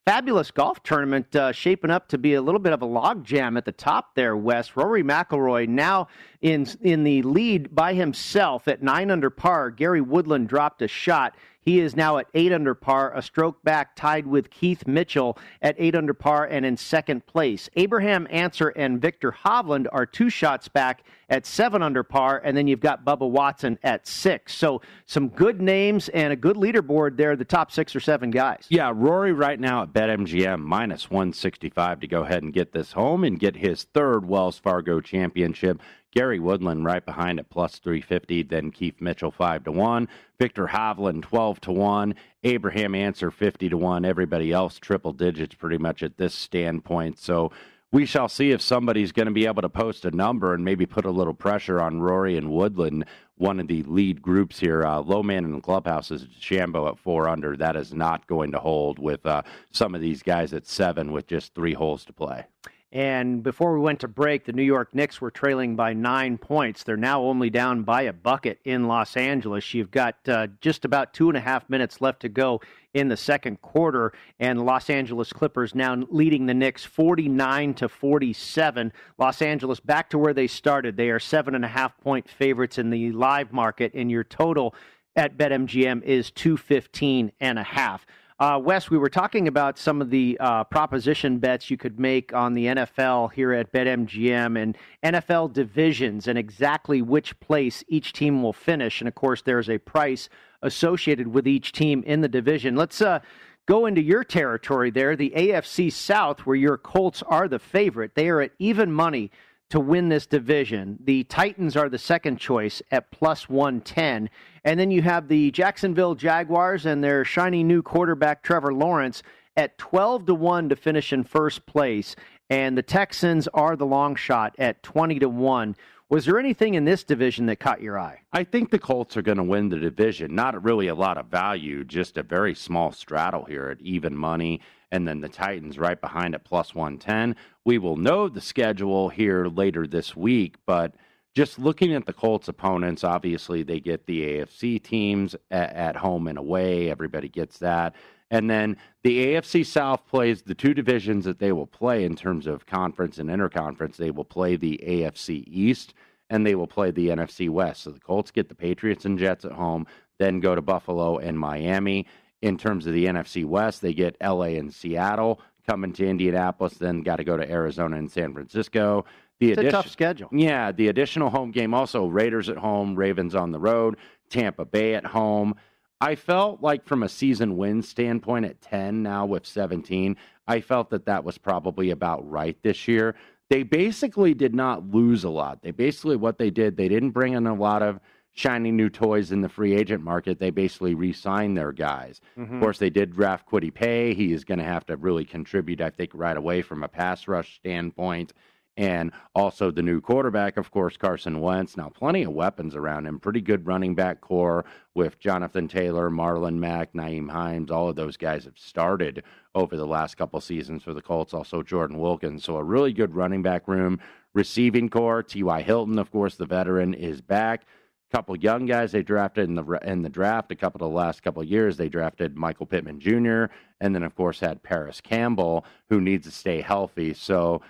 [0.07, 3.65] fabulous golf tournament uh, shaping up to be a little bit of a logjam at
[3.65, 4.77] the top there, Wes.
[4.77, 6.09] Rory McIlroy now
[6.41, 9.71] in in the lead by himself at nine under par.
[9.71, 11.35] Gary Woodland dropped a shot.
[11.61, 15.77] He is now at eight under par, a stroke back, tied with Keith Mitchell at
[15.79, 17.69] eight under par and in second place.
[17.77, 22.67] Abraham Ancer and Viktor Hovland are two shots back at seven under par, and then
[22.67, 24.55] you've got Bubba Watson at six.
[24.55, 28.67] So some good names and a good leaderboard there, the top six or seven guys.
[28.69, 33.23] Yeah, Rory right now at BetMGM minus 165 to go ahead and get this home
[33.23, 35.81] and get his third Wells Fargo championship.
[36.13, 38.43] Gary Woodland right behind at plus 350.
[38.45, 40.09] Then Keith Mitchell 5 to 1.
[40.39, 42.15] Viktor Hovland 12 to 1.
[42.45, 44.05] Abraham Ancer 50 to 1.
[44.05, 47.19] Everybody else triple digits pretty much at this standpoint.
[47.19, 47.53] So
[47.93, 50.87] we shall see if somebody's going to be able to post a number and maybe
[50.87, 53.05] put a little pressure on Rory and Woodland,
[53.37, 54.85] one of the lead groups here.
[54.85, 57.57] Uh, low man in the clubhouse is Shambo at four under.
[57.57, 59.43] That is not going to hold with uh,
[59.73, 62.45] some of these guys at seven with just three holes to play.
[62.93, 66.83] And before we went to break, the New York Knicks were trailing by nine points.
[66.83, 69.73] They're now only down by a bucket in Los Angeles.
[69.73, 72.61] You've got uh, just about two and a half minutes left to go
[72.93, 78.93] in the second quarter, and Los Angeles Clippers now leading the Knicks 49 to 47.
[79.19, 80.97] Los Angeles back to where they started.
[80.97, 84.75] They are seven and a half point favorites in the live market, and your total
[85.15, 88.05] at BetMGM is 215 and a half.
[88.41, 92.33] Uh, Wes, we were talking about some of the uh, proposition bets you could make
[92.33, 98.43] on the NFL here at BetMGM and NFL divisions and exactly which place each team
[98.43, 99.03] will finish.
[99.03, 100.31] And of course, there's a price
[100.63, 102.77] associated with each team in the division.
[102.77, 103.21] Let's uh,
[103.67, 108.15] go into your territory there, the AFC South, where your Colts are the favorite.
[108.15, 109.31] They are at even money
[109.71, 110.99] to win this division.
[111.03, 114.29] The Titans are the second choice at plus 110.
[114.65, 119.23] And then you have the Jacksonville Jaguars and their shiny new quarterback, Trevor Lawrence,
[119.57, 122.15] at 12 to 1 to finish in first place.
[122.51, 125.77] And the Texans are the long shot at 20 to 1.
[126.09, 128.23] Was there anything in this division that caught your eye?
[128.33, 130.35] I think the Colts are going to win the division.
[130.35, 134.61] Not really a lot of value, just a very small straddle here at even money.
[134.93, 137.37] And then the Titans right behind at plus 110.
[137.65, 140.95] We will know the schedule here later this week, but
[141.35, 146.27] just looking at the Colts opponents, obviously they get the AFC teams at, at home
[146.27, 146.91] and away.
[146.91, 147.95] Everybody gets that.
[148.33, 152.47] And then the AFC South plays the two divisions that they will play in terms
[152.47, 153.97] of conference and interconference.
[153.97, 155.95] They will play the AFC East
[156.31, 157.83] and they will play the NFC West.
[157.83, 159.87] So the Colts get the Patriots and Jets at home,
[160.19, 162.07] then go to Buffalo and Miami.
[162.43, 167.03] In terms of the NFC West, they get LA and Seattle, coming to Indianapolis, then
[167.03, 169.05] got to go to Arizona and San Francisco.
[169.41, 170.29] The it's addition, a tough schedule.
[170.33, 173.97] Yeah, the additional home game also Raiders at home, Ravens on the road,
[174.29, 175.55] Tampa Bay at home.
[176.01, 180.17] I felt like from a season win standpoint at 10 now with 17,
[180.49, 183.15] I felt that that was probably about right this year.
[183.51, 185.63] They basically did not lose a lot.
[185.63, 188.01] They basically, what they did, they didn't bring in a lot of
[188.33, 190.39] shiny new toys in the free agent market.
[190.39, 192.21] They basically re signed their guys.
[192.39, 192.55] Mm-hmm.
[192.55, 194.15] Of course, they did draft Kwity Paye.
[194.15, 197.29] He is going to have to really contribute, I think, right away from a pass
[197.29, 198.33] rush standpoint
[198.77, 201.77] and also the new quarterback, of course, Carson Wentz.
[201.77, 203.21] Now, plenty of weapons around him.
[203.21, 204.65] Pretty good running back corps
[204.95, 207.71] with Jonathan Taylor, Marlon Mack, Nyheim Hines.
[207.71, 209.23] All of those guys have started
[209.55, 211.35] over the last couple seasons for the Colts.
[211.35, 212.45] Also, Jordan Wilkins.
[212.45, 214.01] So, a really good running back room.
[214.33, 215.63] Receiving corps, T.Y.
[215.63, 217.67] Hilton, of course, the veteran, is back
[218.11, 220.51] couple young guys they drafted in the in the draft.
[220.53, 223.45] A couple of the last couple of years, they drafted Michael Pittman Jr.
[223.81, 227.15] and then of course had Parris Campbell, who needs to stay healthy.
[227.15, 227.63] So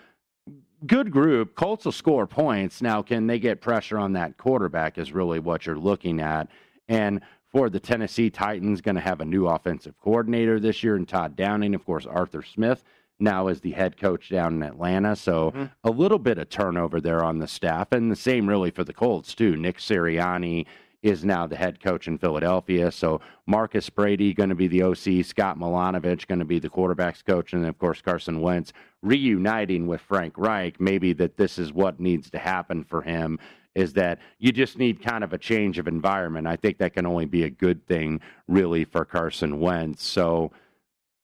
[0.86, 1.54] good group.
[1.54, 2.80] Colts will score points.
[2.80, 4.98] Now, can they get pressure on that quarterback?
[4.98, 6.48] Is really what you're looking at.
[6.88, 11.06] And for the Tennessee Titans, going to have a new offensive coordinator this year, and
[11.06, 12.84] Todd Downing, of course, Arthur Smith
[13.20, 15.16] now is the head coach down in Atlanta.
[15.16, 15.64] So mm-hmm.
[15.84, 18.92] a little bit of turnover there on the staff, and the same really for the
[18.92, 19.56] Colts too.
[19.56, 20.66] Nick Sirianni
[21.02, 22.90] is now the head coach in Philadelphia.
[22.90, 27.24] So Marcus Brady going to be the OC, Scott Milanovich going to be the quarterbacks
[27.24, 30.80] coach, and of course Carson Wentz reuniting with Frank Reich.
[30.80, 33.38] Maybe that this is what needs to happen for him.
[33.74, 36.46] Is that you just need kind of a change of environment?
[36.46, 40.02] I think that can only be a good thing, really, for Carson Wentz.
[40.04, 40.50] So,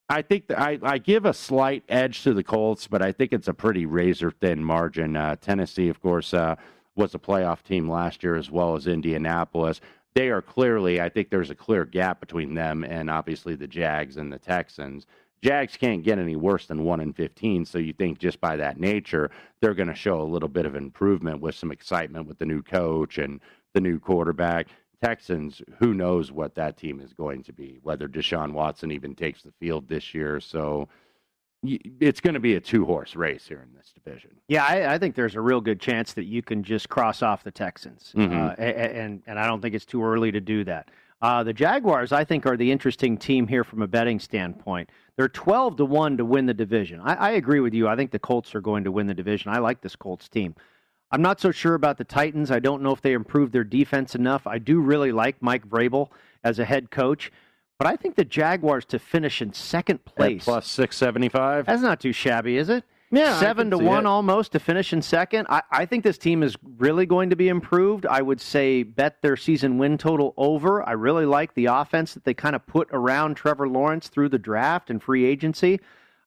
[0.09, 3.49] I think I, I give a slight edge to the Colts, but I think it's
[3.49, 5.17] a pretty razor thin margin.
[5.17, 6.55] Uh, Tennessee, of course, uh,
[6.95, 9.81] was a playoff team last year as well as Indianapolis.
[10.15, 14.17] They are clearly, I think there's a clear gap between them and obviously the Jags
[14.17, 15.07] and the Texans.
[15.43, 18.81] Jags can't get any worse than 1 in 15, so you think just by that
[18.81, 22.47] nature, they're going to show a little bit of improvement with some excitement with the
[22.47, 23.41] new coach and
[23.75, 24.69] the new quarterback.
[25.07, 29.43] Texans, who knows what that team is going to be, whether Deshaun Watson even takes
[29.43, 30.41] the field this year.
[30.41, 30.89] So
[31.63, 34.31] it's going to be a two horse race here in this division.
[34.49, 37.45] Yeah, I, I, think there's a real good chance that you can just cross off
[37.45, 38.35] the Texans, mm-hmm.
[38.35, 40.91] uh, and and I don't think it's too early to do that.
[41.23, 44.91] Uh, the Jaguars, I think, are the interesting team here from a betting standpoint.
[45.17, 47.01] They're 12 to 1 to win the division.
[47.01, 47.89] I, I agree with you.
[47.89, 49.51] I think the Colts are going to win the division.
[49.51, 50.55] I like this Colts team.
[51.11, 52.51] I'm not so sure about the Titans.
[52.51, 54.47] I don't know if they improved their defense enough.
[54.47, 56.09] I do really like Mike Vrabel
[56.43, 57.33] as a head coach.
[57.79, 61.67] But I think the Jaguars to finish in second place At plus six seventy five.
[61.67, 62.85] That's not too shabby, is it?
[63.13, 64.09] Yeah, seven to one it.
[64.09, 65.47] almost to finish in second.
[65.49, 68.05] I, I think this team is really going to be improved.
[68.05, 70.83] I would say bet their season win total over.
[70.83, 74.39] I really like the offense that they kind of put around Trevor Lawrence through the
[74.39, 75.79] draft and free agency.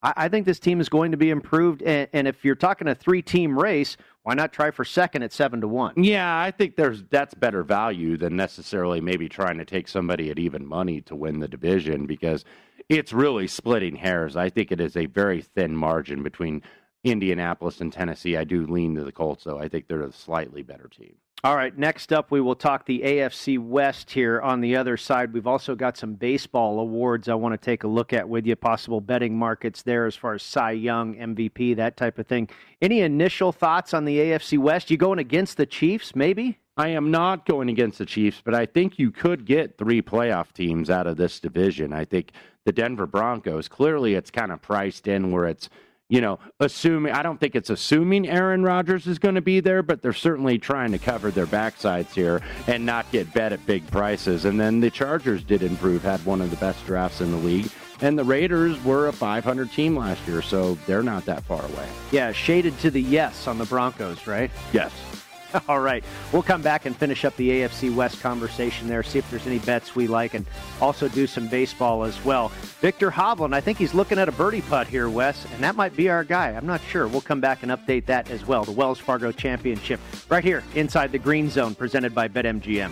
[0.01, 1.81] I, I think this team is going to be improved.
[1.81, 5.33] And, and if you're talking a three team race, why not try for second at
[5.33, 6.03] seven to one?
[6.03, 10.39] Yeah, I think there's that's better value than necessarily maybe trying to take somebody at
[10.39, 12.45] even money to win the division because
[12.89, 14.35] it's really splitting hairs.
[14.35, 16.61] I think it is a very thin margin between
[17.03, 18.35] Indianapolis and Tennessee.
[18.35, 19.59] I do lean to the Colts, though.
[19.59, 21.15] I think they're a slightly better team.
[21.41, 25.31] All right, next up, we will talk the AFC West here on the other side.
[25.31, 28.57] We've also got some baseball awards I want to take a look at with you,
[28.57, 32.49] possible betting markets there as far as Cy Young, MVP, that type of thing.
[32.81, 34.91] Any initial thoughts on the AFC West?
[34.91, 36.59] You going against the Chiefs, maybe?
[36.75, 40.51] I am not going against the Chiefs, but I think you could get three playoff
[40.51, 41.93] teams out of this division.
[41.93, 42.33] I think
[42.65, 45.69] the Denver Broncos, clearly it's kind of priced in where it's
[46.09, 49.83] you know, assuming I don't think it's assuming Aaron Rodgers is going to be there,
[49.83, 53.89] but they're certainly trying to cover their backsides here and not get bet at big
[53.91, 54.45] prices.
[54.45, 57.69] And then the Chargers did improve, had one of the best drafts in the league.
[58.01, 61.87] And the Raiders were a 500 team last year, so they're not that far away.
[62.11, 64.49] Yeah, shaded to the yes on the Broncos, right?
[64.73, 64.91] Yes.
[65.67, 66.03] All right.
[66.31, 69.59] We'll come back and finish up the AFC West conversation there, see if there's any
[69.59, 70.45] bets we like, and
[70.81, 72.49] also do some baseball as well.
[72.81, 75.95] Viktor Hovland, I think he's looking at a birdie putt here, Wes, and that might
[75.95, 76.49] be our guy.
[76.51, 77.07] I'm not sure.
[77.07, 78.63] We'll come back and update that as well.
[78.63, 82.91] The Wells Fargo Championship right here inside the Green Zone, presented by BetMGM.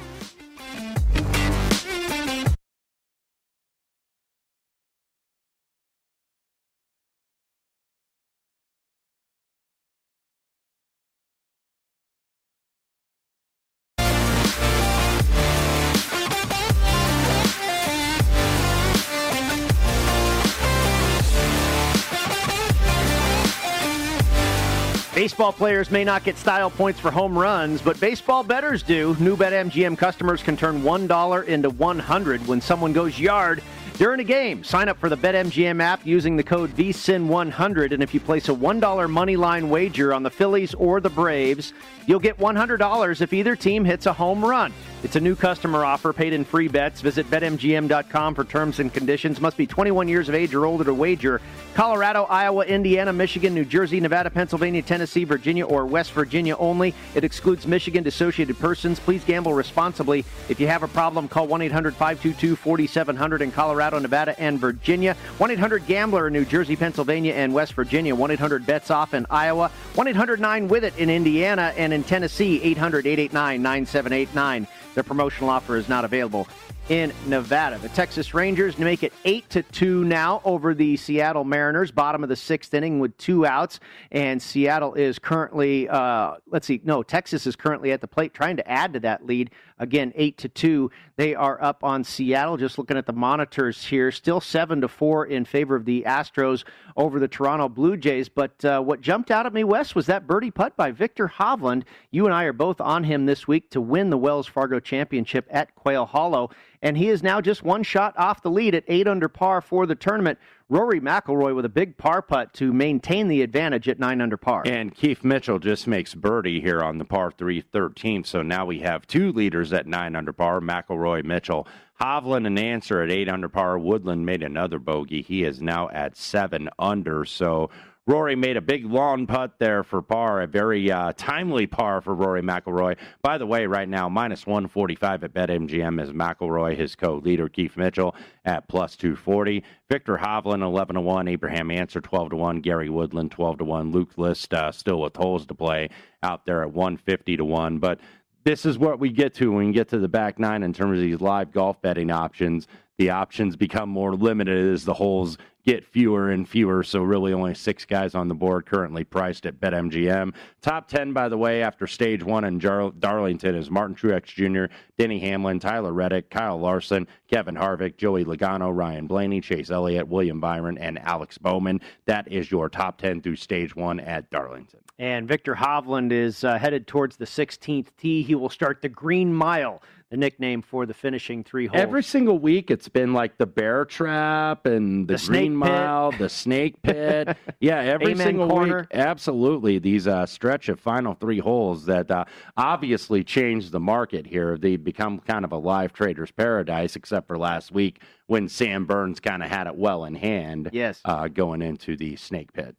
[25.28, 29.14] Baseball players may not get style points for home runs, but baseball bettors do.
[29.20, 33.62] New BetMGM customers can turn $1 into 100 when someone goes yard
[33.98, 34.64] during a game.
[34.64, 38.54] Sign up for the BetMGM app using the code VSIN100, and if you place a
[38.54, 41.74] $1 money line wager on the Phillies or the Braves,
[42.06, 44.72] you'll get $100 if either team hits a home run.
[45.04, 47.02] It's a new customer offer, paid in free bets.
[47.02, 49.40] Visit BetMGM.com for terms and conditions.
[49.40, 51.40] Must be 21 years of age or older to wager.
[51.76, 56.96] Colorado, Iowa, Indiana, Michigan, New Jersey, Nevada, Pennsylvania, Tennessee, Virginia, or West Virginia only.
[57.14, 59.00] It excludes Michigan dissociated persons.
[59.00, 60.26] Please gamble responsibly.
[60.50, 65.16] If you have a problem, call 1 800 522 4700 in Colorado, Nevada, and Virginia.
[65.38, 68.16] 1 800 Gambler in New Jersey, Pennsylvania, and West Virginia.
[68.16, 69.70] 1 800 Bets Off in Iowa.
[69.94, 72.60] 1 800 9 With It in Indiana and in Tennessee.
[72.64, 74.68] 800 889 9789.
[74.98, 76.48] Their promotional offer is not available
[76.90, 77.78] in Nevada.
[77.78, 82.30] The Texas Rangers make it 8 to 2 now over the Seattle Mariners, bottom of
[82.30, 83.80] the 6th inning with two outs
[84.12, 88.58] and Seattle is currently uh, let's see, no, Texas is currently at the plate trying
[88.58, 89.52] to add to that lead.
[89.80, 90.92] Again, 8 to 2.
[91.18, 95.26] They are up on Seattle just looking at the monitors here, still 7 to 4
[95.26, 96.64] in favor of the Astros
[96.96, 100.26] over the Toronto Blue Jays, but uh, what jumped out at me Wes was that
[100.26, 101.84] birdie putt by Viktor Hovland.
[102.12, 105.48] You and I are both on him this week to win the Wells Fargo Championship
[105.52, 106.50] at Quail Hollow
[106.82, 109.86] and he is now just one shot off the lead at eight under par for
[109.86, 110.38] the tournament.
[110.70, 114.64] Rory McIlroy with a big par putt to maintain the advantage at nine under par.
[114.66, 118.26] And Keith Mitchell just makes birdie here on the par three 13th.
[118.26, 121.66] So now we have two leaders at nine under par McIlroy, Mitchell.
[122.02, 123.80] Hovland and Ancer at eight under par.
[123.80, 125.22] Woodland made another bogey.
[125.22, 127.24] He is now at seven under.
[127.24, 127.70] So
[128.08, 132.16] Rory made a big long putt there for par, a very uh, timely par for
[132.16, 132.96] Rory McIlroy.
[133.22, 138.16] By the way, right now, minus 145 at BetMGM is McIlroy, his co-leader Keith Mitchell
[138.46, 139.62] at plus 240.
[139.90, 141.28] Viktor Hovland, 11 to 1.
[141.28, 142.62] Abraham Ancer, 12 to 1.
[142.62, 143.92] Gary Woodland, 12 to 1.
[143.92, 145.90] Luke List uh, still with holes to play
[146.24, 147.78] out there at 150 to 1.
[147.80, 148.00] But
[148.46, 150.98] this is what we get to when we get to the back nine in terms
[150.98, 152.70] of these live golf betting options.
[152.98, 156.82] The options become more limited as the holes get fewer and fewer.
[156.82, 160.34] So really, only six guys on the board currently priced at BetMGM.
[160.62, 164.74] Top ten, by the way, after stage one in Jar- Darlington is Martin Truex Jr.,
[164.98, 170.40] Denny Hamlin, Tyler Reddick, Kyle Larson, Kevin Harvick, Joey Logano, Ryan Blaney, Chase Elliott, William
[170.40, 171.82] Byron, and Alex Bowman.
[172.06, 174.80] That is your top ten through stage one at Darlington.
[175.00, 178.24] And Viktor Hovland is uh, headed towards the 16th tee.
[178.24, 181.82] He will start the Green Mile the nickname for the finishing three holes.
[181.82, 186.30] Every single week, it's been like the bear trap and the, the green mile, the
[186.30, 187.36] snake pit.
[187.60, 188.80] yeah, every Amen single corner.
[188.82, 189.80] week, absolutely.
[189.80, 192.24] These uh, stretch of final three holes that uh,
[192.56, 194.58] obviously changed the market here.
[194.58, 199.20] They become kind of a live trader's paradise, except for last week when Sam Burns
[199.20, 200.70] kind of had it well in hand.
[200.72, 202.76] Yes, uh, going into the snake pit.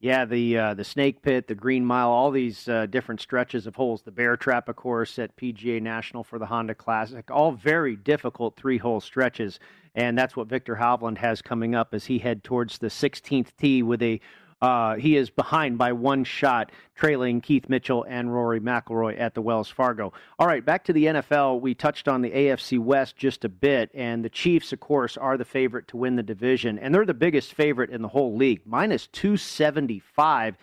[0.00, 3.74] Yeah, the uh, the Snake Pit, the Green Mile, all these uh, different stretches of
[3.74, 4.02] holes.
[4.02, 7.28] The Bear Trap, of course, at PGA National for the Honda Classic.
[7.32, 9.58] All very difficult three hole stretches,
[9.96, 13.82] and that's what Viktor Hovland has coming up as he head towards the 16th tee
[13.82, 14.20] with a
[14.60, 19.42] uh, he is behind by one shot, trailing Keith Mitchell and Rory McIlroy at the
[19.42, 20.12] Wells Fargo.
[20.38, 21.60] All right, back to the NFL.
[21.60, 25.36] We touched on the AFC West just a bit, and the Chiefs, of course, are
[25.36, 28.62] the favorite to win the division, and they're the biggest favorite in the whole league,
[28.64, 30.56] minus 275.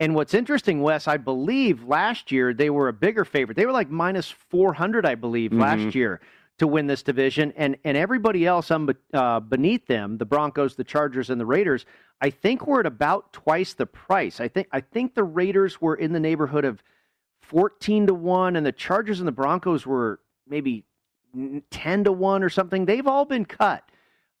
[0.00, 3.56] And what's interesting, Wes, I believe last year they were a bigger favorite.
[3.56, 5.60] They were like minus 400, I believe, mm-hmm.
[5.60, 6.20] last year
[6.58, 10.84] to win this division, and and everybody else um, uh, beneath them, the Broncos, the
[10.84, 11.86] Chargers, and the Raiders,
[12.20, 14.40] I think we're at about twice the price.
[14.40, 16.82] I think I think the Raiders were in the neighborhood of
[17.40, 20.84] fourteen to one, and the Chargers and the Broncos were maybe
[21.70, 22.84] ten to one or something.
[22.84, 23.84] They've all been cut.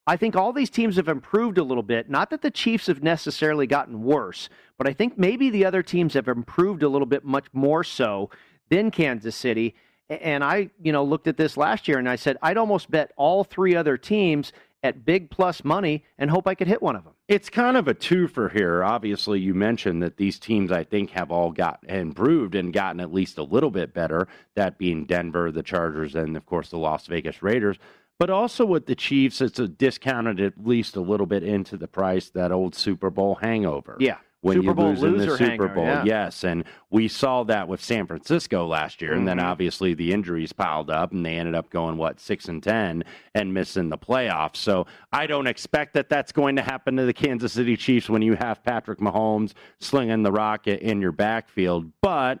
[0.06, 2.08] I think all these teams have improved a little bit.
[2.08, 6.14] Not that the Chiefs have necessarily gotten worse, but I think maybe the other teams
[6.14, 8.30] have improved a little bit much more so
[8.70, 9.74] than Kansas City.
[10.10, 13.12] And I, you know, looked at this last year and I said I'd almost bet
[13.16, 14.52] all three other teams
[14.82, 17.14] at big plus money and hope I could hit one of them.
[17.26, 18.82] It's kind of a twofer here.
[18.84, 23.12] Obviously, you mentioned that these teams, I think, have all got improved and gotten at
[23.12, 24.28] least a little bit better.
[24.54, 27.76] That being Denver, the Chargers, and of course the Las Vegas Raiders.
[28.18, 31.86] But also with the Chiefs, it's a discounted at least a little bit into the
[31.86, 33.96] price that old Super Bowl hangover.
[34.00, 35.84] Yeah when Super you Bowl lose in the Super hanger, Bowl.
[35.84, 36.04] yeah.
[36.04, 39.44] Yes, and we saw that with San Francisco last year, and then Mhm.
[39.44, 43.02] obviously the injuries piled up, and they ended up going what six and ten
[43.34, 44.56] and missing the playoffs.
[44.56, 48.22] So I don't expect that that's going to happen to the Kansas City Chiefs when
[48.22, 52.38] you have Patrick Mahomes slinging the rocket in your backfield, but.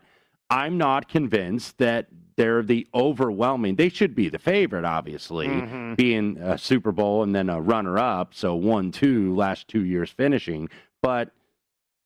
[0.50, 3.76] I'm not convinced that they're the overwhelming.
[3.76, 5.94] They should be the favorite, obviously, Mhm.
[5.94, 8.32] being a Super Bowl and then a runner up.
[8.32, 10.70] So one, two, last two years finishing.
[11.02, 11.32] But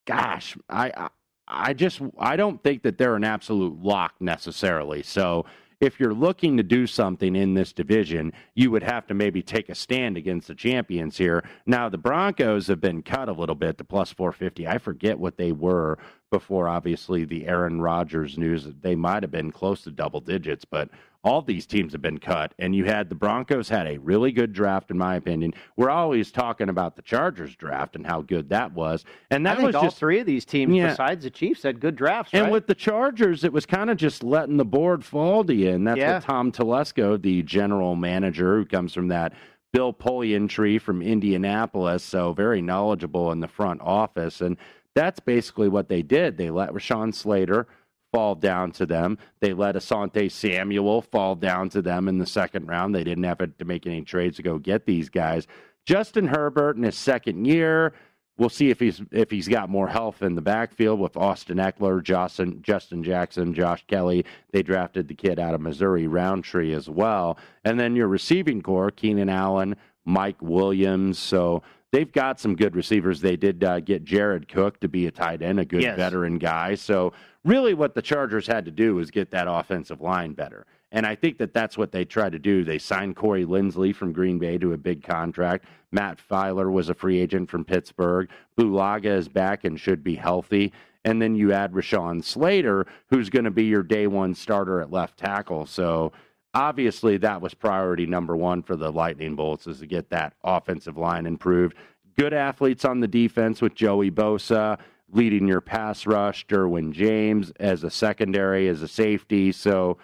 [0.07, 1.09] gosh, I, I
[1.49, 5.03] I just I don't think that they're an absolute lock necessarily.
[5.03, 5.45] So
[5.81, 9.69] if you're looking to do something in this division, you would have to maybe take
[9.69, 11.45] a stand against the champions here.
[11.67, 14.69] Now the Broncos have been cut a little bit to plus 450.
[14.69, 15.99] I forget what they were
[16.31, 18.69] before obviously the Aaron Rodgers news.
[18.81, 20.89] They might have been close to double digits, but
[21.25, 24.53] all these teams have been cut and you had the broncos had a really good
[24.53, 28.73] draft in my opinion we're always talking about the chargers draft and how good that
[28.73, 30.89] was and that was all just three of these teams, Yeah.
[30.89, 32.33] besides the Chiefs, had good drafts.
[32.35, 32.53] and right?
[32.53, 35.71] with the Chargers, it was kind of just letting the board fall to you.
[35.71, 36.15] And that's Yeah.
[36.15, 39.33] what Tom Telesco, the general manager who comes from that
[39.73, 44.41] Bill Polian tree from Indianapolis, so very knowledgeable in the front office.
[44.41, 44.57] And
[44.95, 46.37] that's basically what they did.
[46.37, 47.67] They let Rashawn Slater
[48.13, 49.19] fall down to them.
[49.41, 52.95] They let Asante Samuel fall down to them in the second round.
[52.95, 55.47] They didn't have to make any trades to go get these guys.
[55.85, 57.95] Justin Herbert in his second year.
[58.39, 62.03] We'll see if he's if he's got more health in the backfield with Austin Ekeler,
[62.03, 64.25] Justin, Justin Jackson, Josh Kelley.
[64.53, 68.91] They drafted the kid out of Missouri, Rountree as well, and then your receiving corps:
[68.91, 71.19] Keenan Allen, Mike Williams.
[71.19, 71.63] So
[71.93, 73.21] they've got some good receivers.
[73.21, 75.97] They did uh, get Jared Cook to be a tight end, a good Yes.
[75.97, 76.75] veteran guy.
[76.75, 77.13] So
[77.45, 80.67] really, what the Chargers had to do was get that offensive line better.
[80.91, 82.65] And I think that that's what they tried to do.
[82.65, 85.65] They signed Corey Linsley from Green Bay to a big contract.
[85.91, 88.29] Matt Feiler was a free agent from Pittsburgh.
[88.59, 90.73] Bulaga is back and should be healthy.
[91.05, 94.93] And then you add Rashawn Slater, who's going to be your day one starter at
[94.93, 95.65] left tackle.
[95.67, 96.13] So
[96.55, 100.97] obviously, that was priority number one for the Lightning Bolts is to get that offensive
[100.97, 101.77] line improved.
[102.17, 104.79] Good athletes on the defense with Joey Bosa
[105.13, 109.53] leading your pass rush, Derwin James as a secondary, as a safety.
[109.53, 109.99] So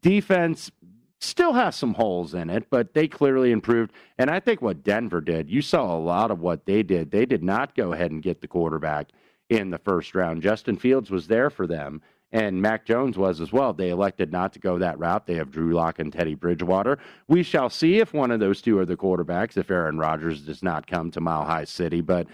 [0.00, 0.70] defense
[1.18, 3.92] still has some holes in it, but they clearly improved.
[4.18, 7.10] And I think what Denver did, you saw a lot of what they did.
[7.10, 9.08] They did not go ahead and get the quarterback
[9.48, 10.42] in the first round.
[10.42, 12.02] Justin Fields was there for them,
[12.34, 13.72] and Mac Jones was as well.
[13.72, 15.24] They elected not to go that route.
[15.24, 16.98] They have Drew Lock and Teddy Bridgewater.
[17.28, 20.60] We shall see if one of those two are the quarterbacks, if Aaron Rodgers does
[20.60, 22.00] not come to Mile High City.
[22.00, 22.26] But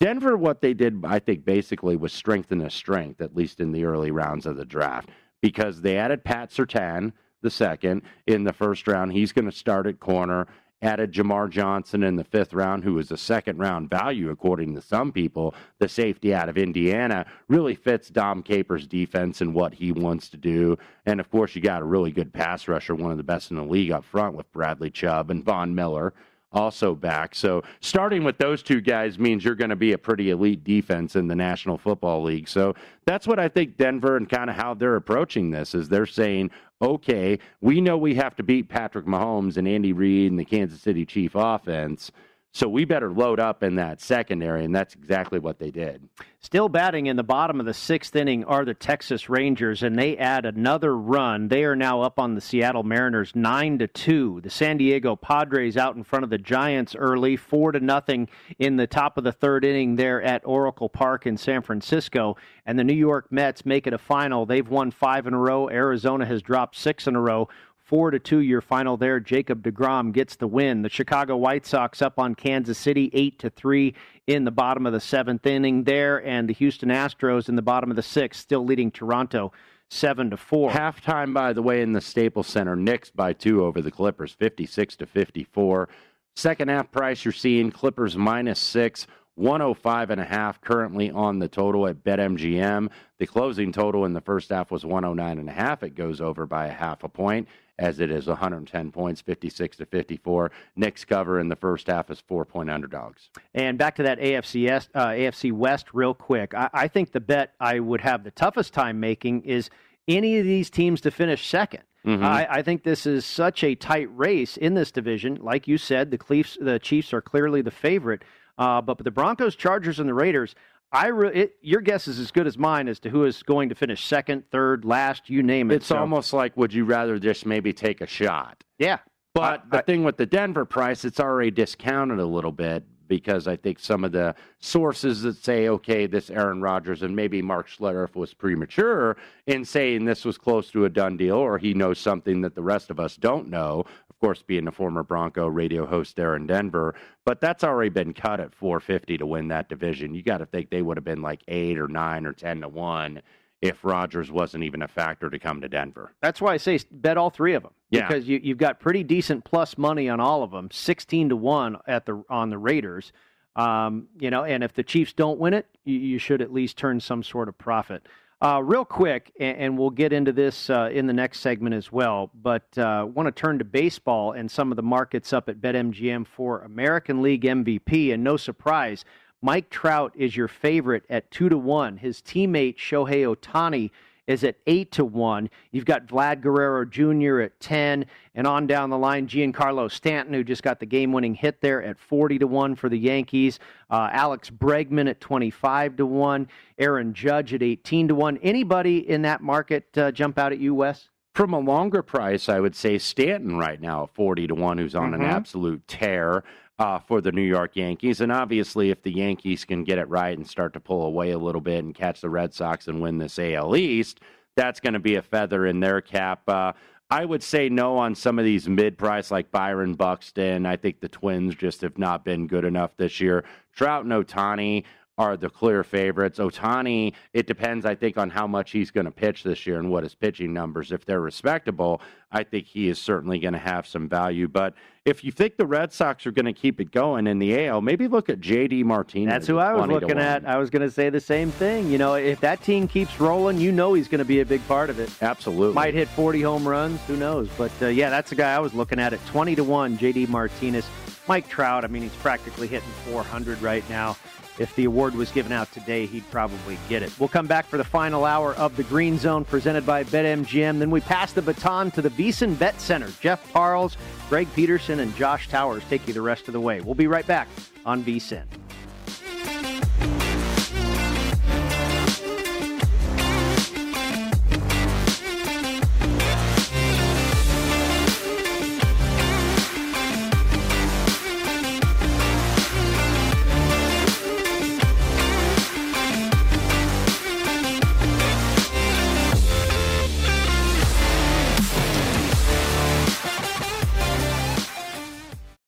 [0.00, 3.84] Denver, what they did, I think, basically was strengthen a strength, at least in the
[3.84, 8.88] early rounds of the draft, because they added Pat Surtain, the second, in the first
[8.88, 9.12] round.
[9.12, 10.48] He's going to start at corner.
[10.82, 14.82] Added Jamar Johnson in the fifth round, who is a second round value, according to
[14.82, 15.54] some people.
[15.78, 20.36] The safety out of Indiana really fits Dom Capers' defense and what he wants to
[20.36, 20.76] do.
[21.06, 23.56] And of course, you got a really good pass rusher, one of the best in
[23.56, 26.12] the league up front with Bradley Chubb and Von Miller
[26.56, 27.34] also back.
[27.34, 31.14] So starting with those two guys means you're going to be a pretty elite defense
[31.14, 32.48] in the National Football League.
[32.48, 36.06] So that's what I think Denver and kind of how they're approaching this is they're
[36.06, 36.50] saying,
[36.80, 40.80] okay, we know we have to beat Patrick Mahomes and Andy Reid and the Kansas
[40.80, 42.10] City Chief offense.
[42.56, 46.08] So we better load up in that secondary, and that's exactly what they did.
[46.40, 50.16] Still batting in the bottom of the sixth inning are the Texas Rangers, and they
[50.16, 51.48] add another run.
[51.48, 54.40] They are now up on the Seattle Mariners nine to two.
[54.40, 58.26] The San Diego Padres out in front of the Giants early, four to nothing
[58.58, 62.36] in the top of the third inning there at Oracle Park in San Francisco.
[62.64, 64.46] And the New York Mets make it a final.
[64.46, 65.68] They've won five in a row.
[65.68, 67.48] Arizona has dropped six in a row.
[67.86, 69.20] Four to two your final there.
[69.20, 70.82] Jacob DeGrom gets the win.
[70.82, 73.94] The Chicago White Sox up on Kansas City eight to three
[74.26, 77.88] in the bottom of the seventh inning there, and the Houston Astros in the bottom
[77.88, 79.52] of the sixth, still leading Toronto
[79.88, 80.72] seven to four.
[80.72, 84.96] Halftime, by the way, in the Staples Center, Knicks by two over the Clippers, 56
[84.96, 85.88] to 54.
[86.34, 89.06] Second half price you're seeing Clippers minus six.
[89.36, 92.88] 105 and a half currently on the total at BetMGM.
[93.18, 95.82] The closing total in the first half was 109 and a half.
[95.82, 97.46] It goes over by a half a point
[97.78, 100.50] as it is 110 points, 56 to 54.
[100.76, 103.30] Knicks cover in the first half is four point underdogs.
[103.54, 106.54] And back to that AFC, uh, AFC West real quick.
[106.54, 109.70] I, I think the bet I would have the toughest time making is
[110.08, 111.82] any of these teams to finish second.
[112.06, 112.24] Mm-hmm.
[112.24, 115.38] I, I, think this is such a tight race in this division.
[115.42, 118.22] Like you said, the Chiefs, the Chiefs are clearly the favorite,
[118.58, 120.54] uh, but the Broncos, Chargers, and the Raiders.
[120.96, 123.68] I re- it, your guess is as good as mine as to who is going
[123.68, 125.76] to finish second, third, last, you name it.
[125.76, 125.98] It's so.
[125.98, 128.64] almost like would you rather just maybe take a shot?
[128.78, 128.98] Yeah.
[129.34, 132.82] But I, the I, thing with the Denver price, it's already discounted a little bit
[133.08, 137.42] because I think some of the sources that say, okay, this Aaron Rodgers and maybe
[137.42, 141.74] Mark Schlereth was premature in saying this was close to a done deal, or he
[141.74, 143.84] knows something that the rest of us don't know.
[144.08, 146.94] Of course, being a former Bronco radio host there in Denver,
[147.24, 150.14] but that's already been cut at 450 to win that division.
[150.14, 152.68] You got to think they would have been like eight or nine or 10 to
[152.68, 153.22] one
[153.62, 156.12] if Rodgers wasn't even a factor to come to Denver.
[156.20, 157.72] That's why I say bet all three of them.
[157.90, 158.06] Yeah.
[158.06, 161.78] Because you, you've got pretty decent plus money on all of them, sixteen to one
[161.86, 163.12] at the on the Raiders.
[163.54, 166.76] Um, you know, and if the Chiefs don't win it, you, you should at least
[166.76, 168.06] turn some sort of profit.
[168.42, 171.90] Uh, real quick, and, and, we'll get into this uh, in the next segment as
[171.90, 172.30] well.
[172.34, 176.26] But uh, want to turn to baseball and some of the markets up at BetMGM
[176.26, 178.12] for American League MVP.
[178.12, 179.06] And no surprise,
[179.46, 181.98] Mike Trout is your favorite at two to one.
[181.98, 183.92] His teammate Shohei Ohtani
[184.26, 185.48] is at eight to one.
[185.70, 187.42] You've got Vlad Guerrero Jr.
[187.42, 191.60] at ten, and on down the line, Giancarlo Stanton, who just got the game-winning hit
[191.60, 193.60] there at forty to one for the Yankees.
[193.88, 196.48] Uh, Alex Bregman at twenty-five to one.
[196.80, 198.38] Aaron Judge at eighteen to one.
[198.38, 201.08] Anybody in that market uh, jump out at you, Wes?
[201.34, 204.96] From a longer price, I would say Stanton right now at forty to one, who's
[204.96, 205.22] on mm-hmm.
[205.22, 206.42] an absolute tear
[206.78, 208.20] uh, for the New York Yankees.
[208.20, 211.38] And obviously, if the Yankees can get it right and start to pull away a
[211.38, 214.20] little bit and catch the Red Sox and win this AL East,
[214.56, 216.48] that's going to be a feather in their cap.
[216.48, 216.72] Uh,
[217.08, 220.66] I would say no on some of these mid price like Byron Buxton.
[220.66, 223.44] I think the Twins just have not been good enough this year.
[223.74, 224.84] Trout and Ohtani
[225.18, 226.38] are the clear favorites.
[226.38, 229.90] Ohtani, it depends, I think, on how much he's going to pitch this year and
[229.90, 230.92] what his pitching numbers.
[230.92, 234.46] If they're respectable, I think he is certainly going to have some value.
[234.46, 234.74] But
[235.06, 237.80] if you think the Red Sox are going to keep it going in the AL,
[237.80, 239.32] maybe look at JD Martinez.
[239.32, 240.46] That's who I was looking at.
[240.46, 241.90] I was going to say the same thing.
[241.90, 244.66] You know, if that team keeps rolling, you know he's going to be a big
[244.68, 245.10] part of it.
[245.22, 245.74] Absolutely.
[245.74, 247.00] Might hit 40 home runs.
[247.06, 247.48] Who knows?
[247.56, 250.28] But uh, yeah, that's the guy I was looking at at 20 to 1, JD
[250.28, 250.86] Martinez.
[251.28, 254.16] Mike Trout, I mean, he's practically hitting 400 right now.
[254.58, 257.12] If the award was given out today, he'd probably get it.
[257.18, 260.78] We'll come back for the final hour of the Green Zone presented by BetMGM.
[260.78, 263.10] Then we pass the baton to the VSiN Bet Center.
[263.20, 263.96] Jeff Parles,
[264.28, 266.80] Greg Peterson, and Josh Towers take you the rest of the way.
[266.80, 267.48] We'll be right back
[267.84, 268.44] on VSiN.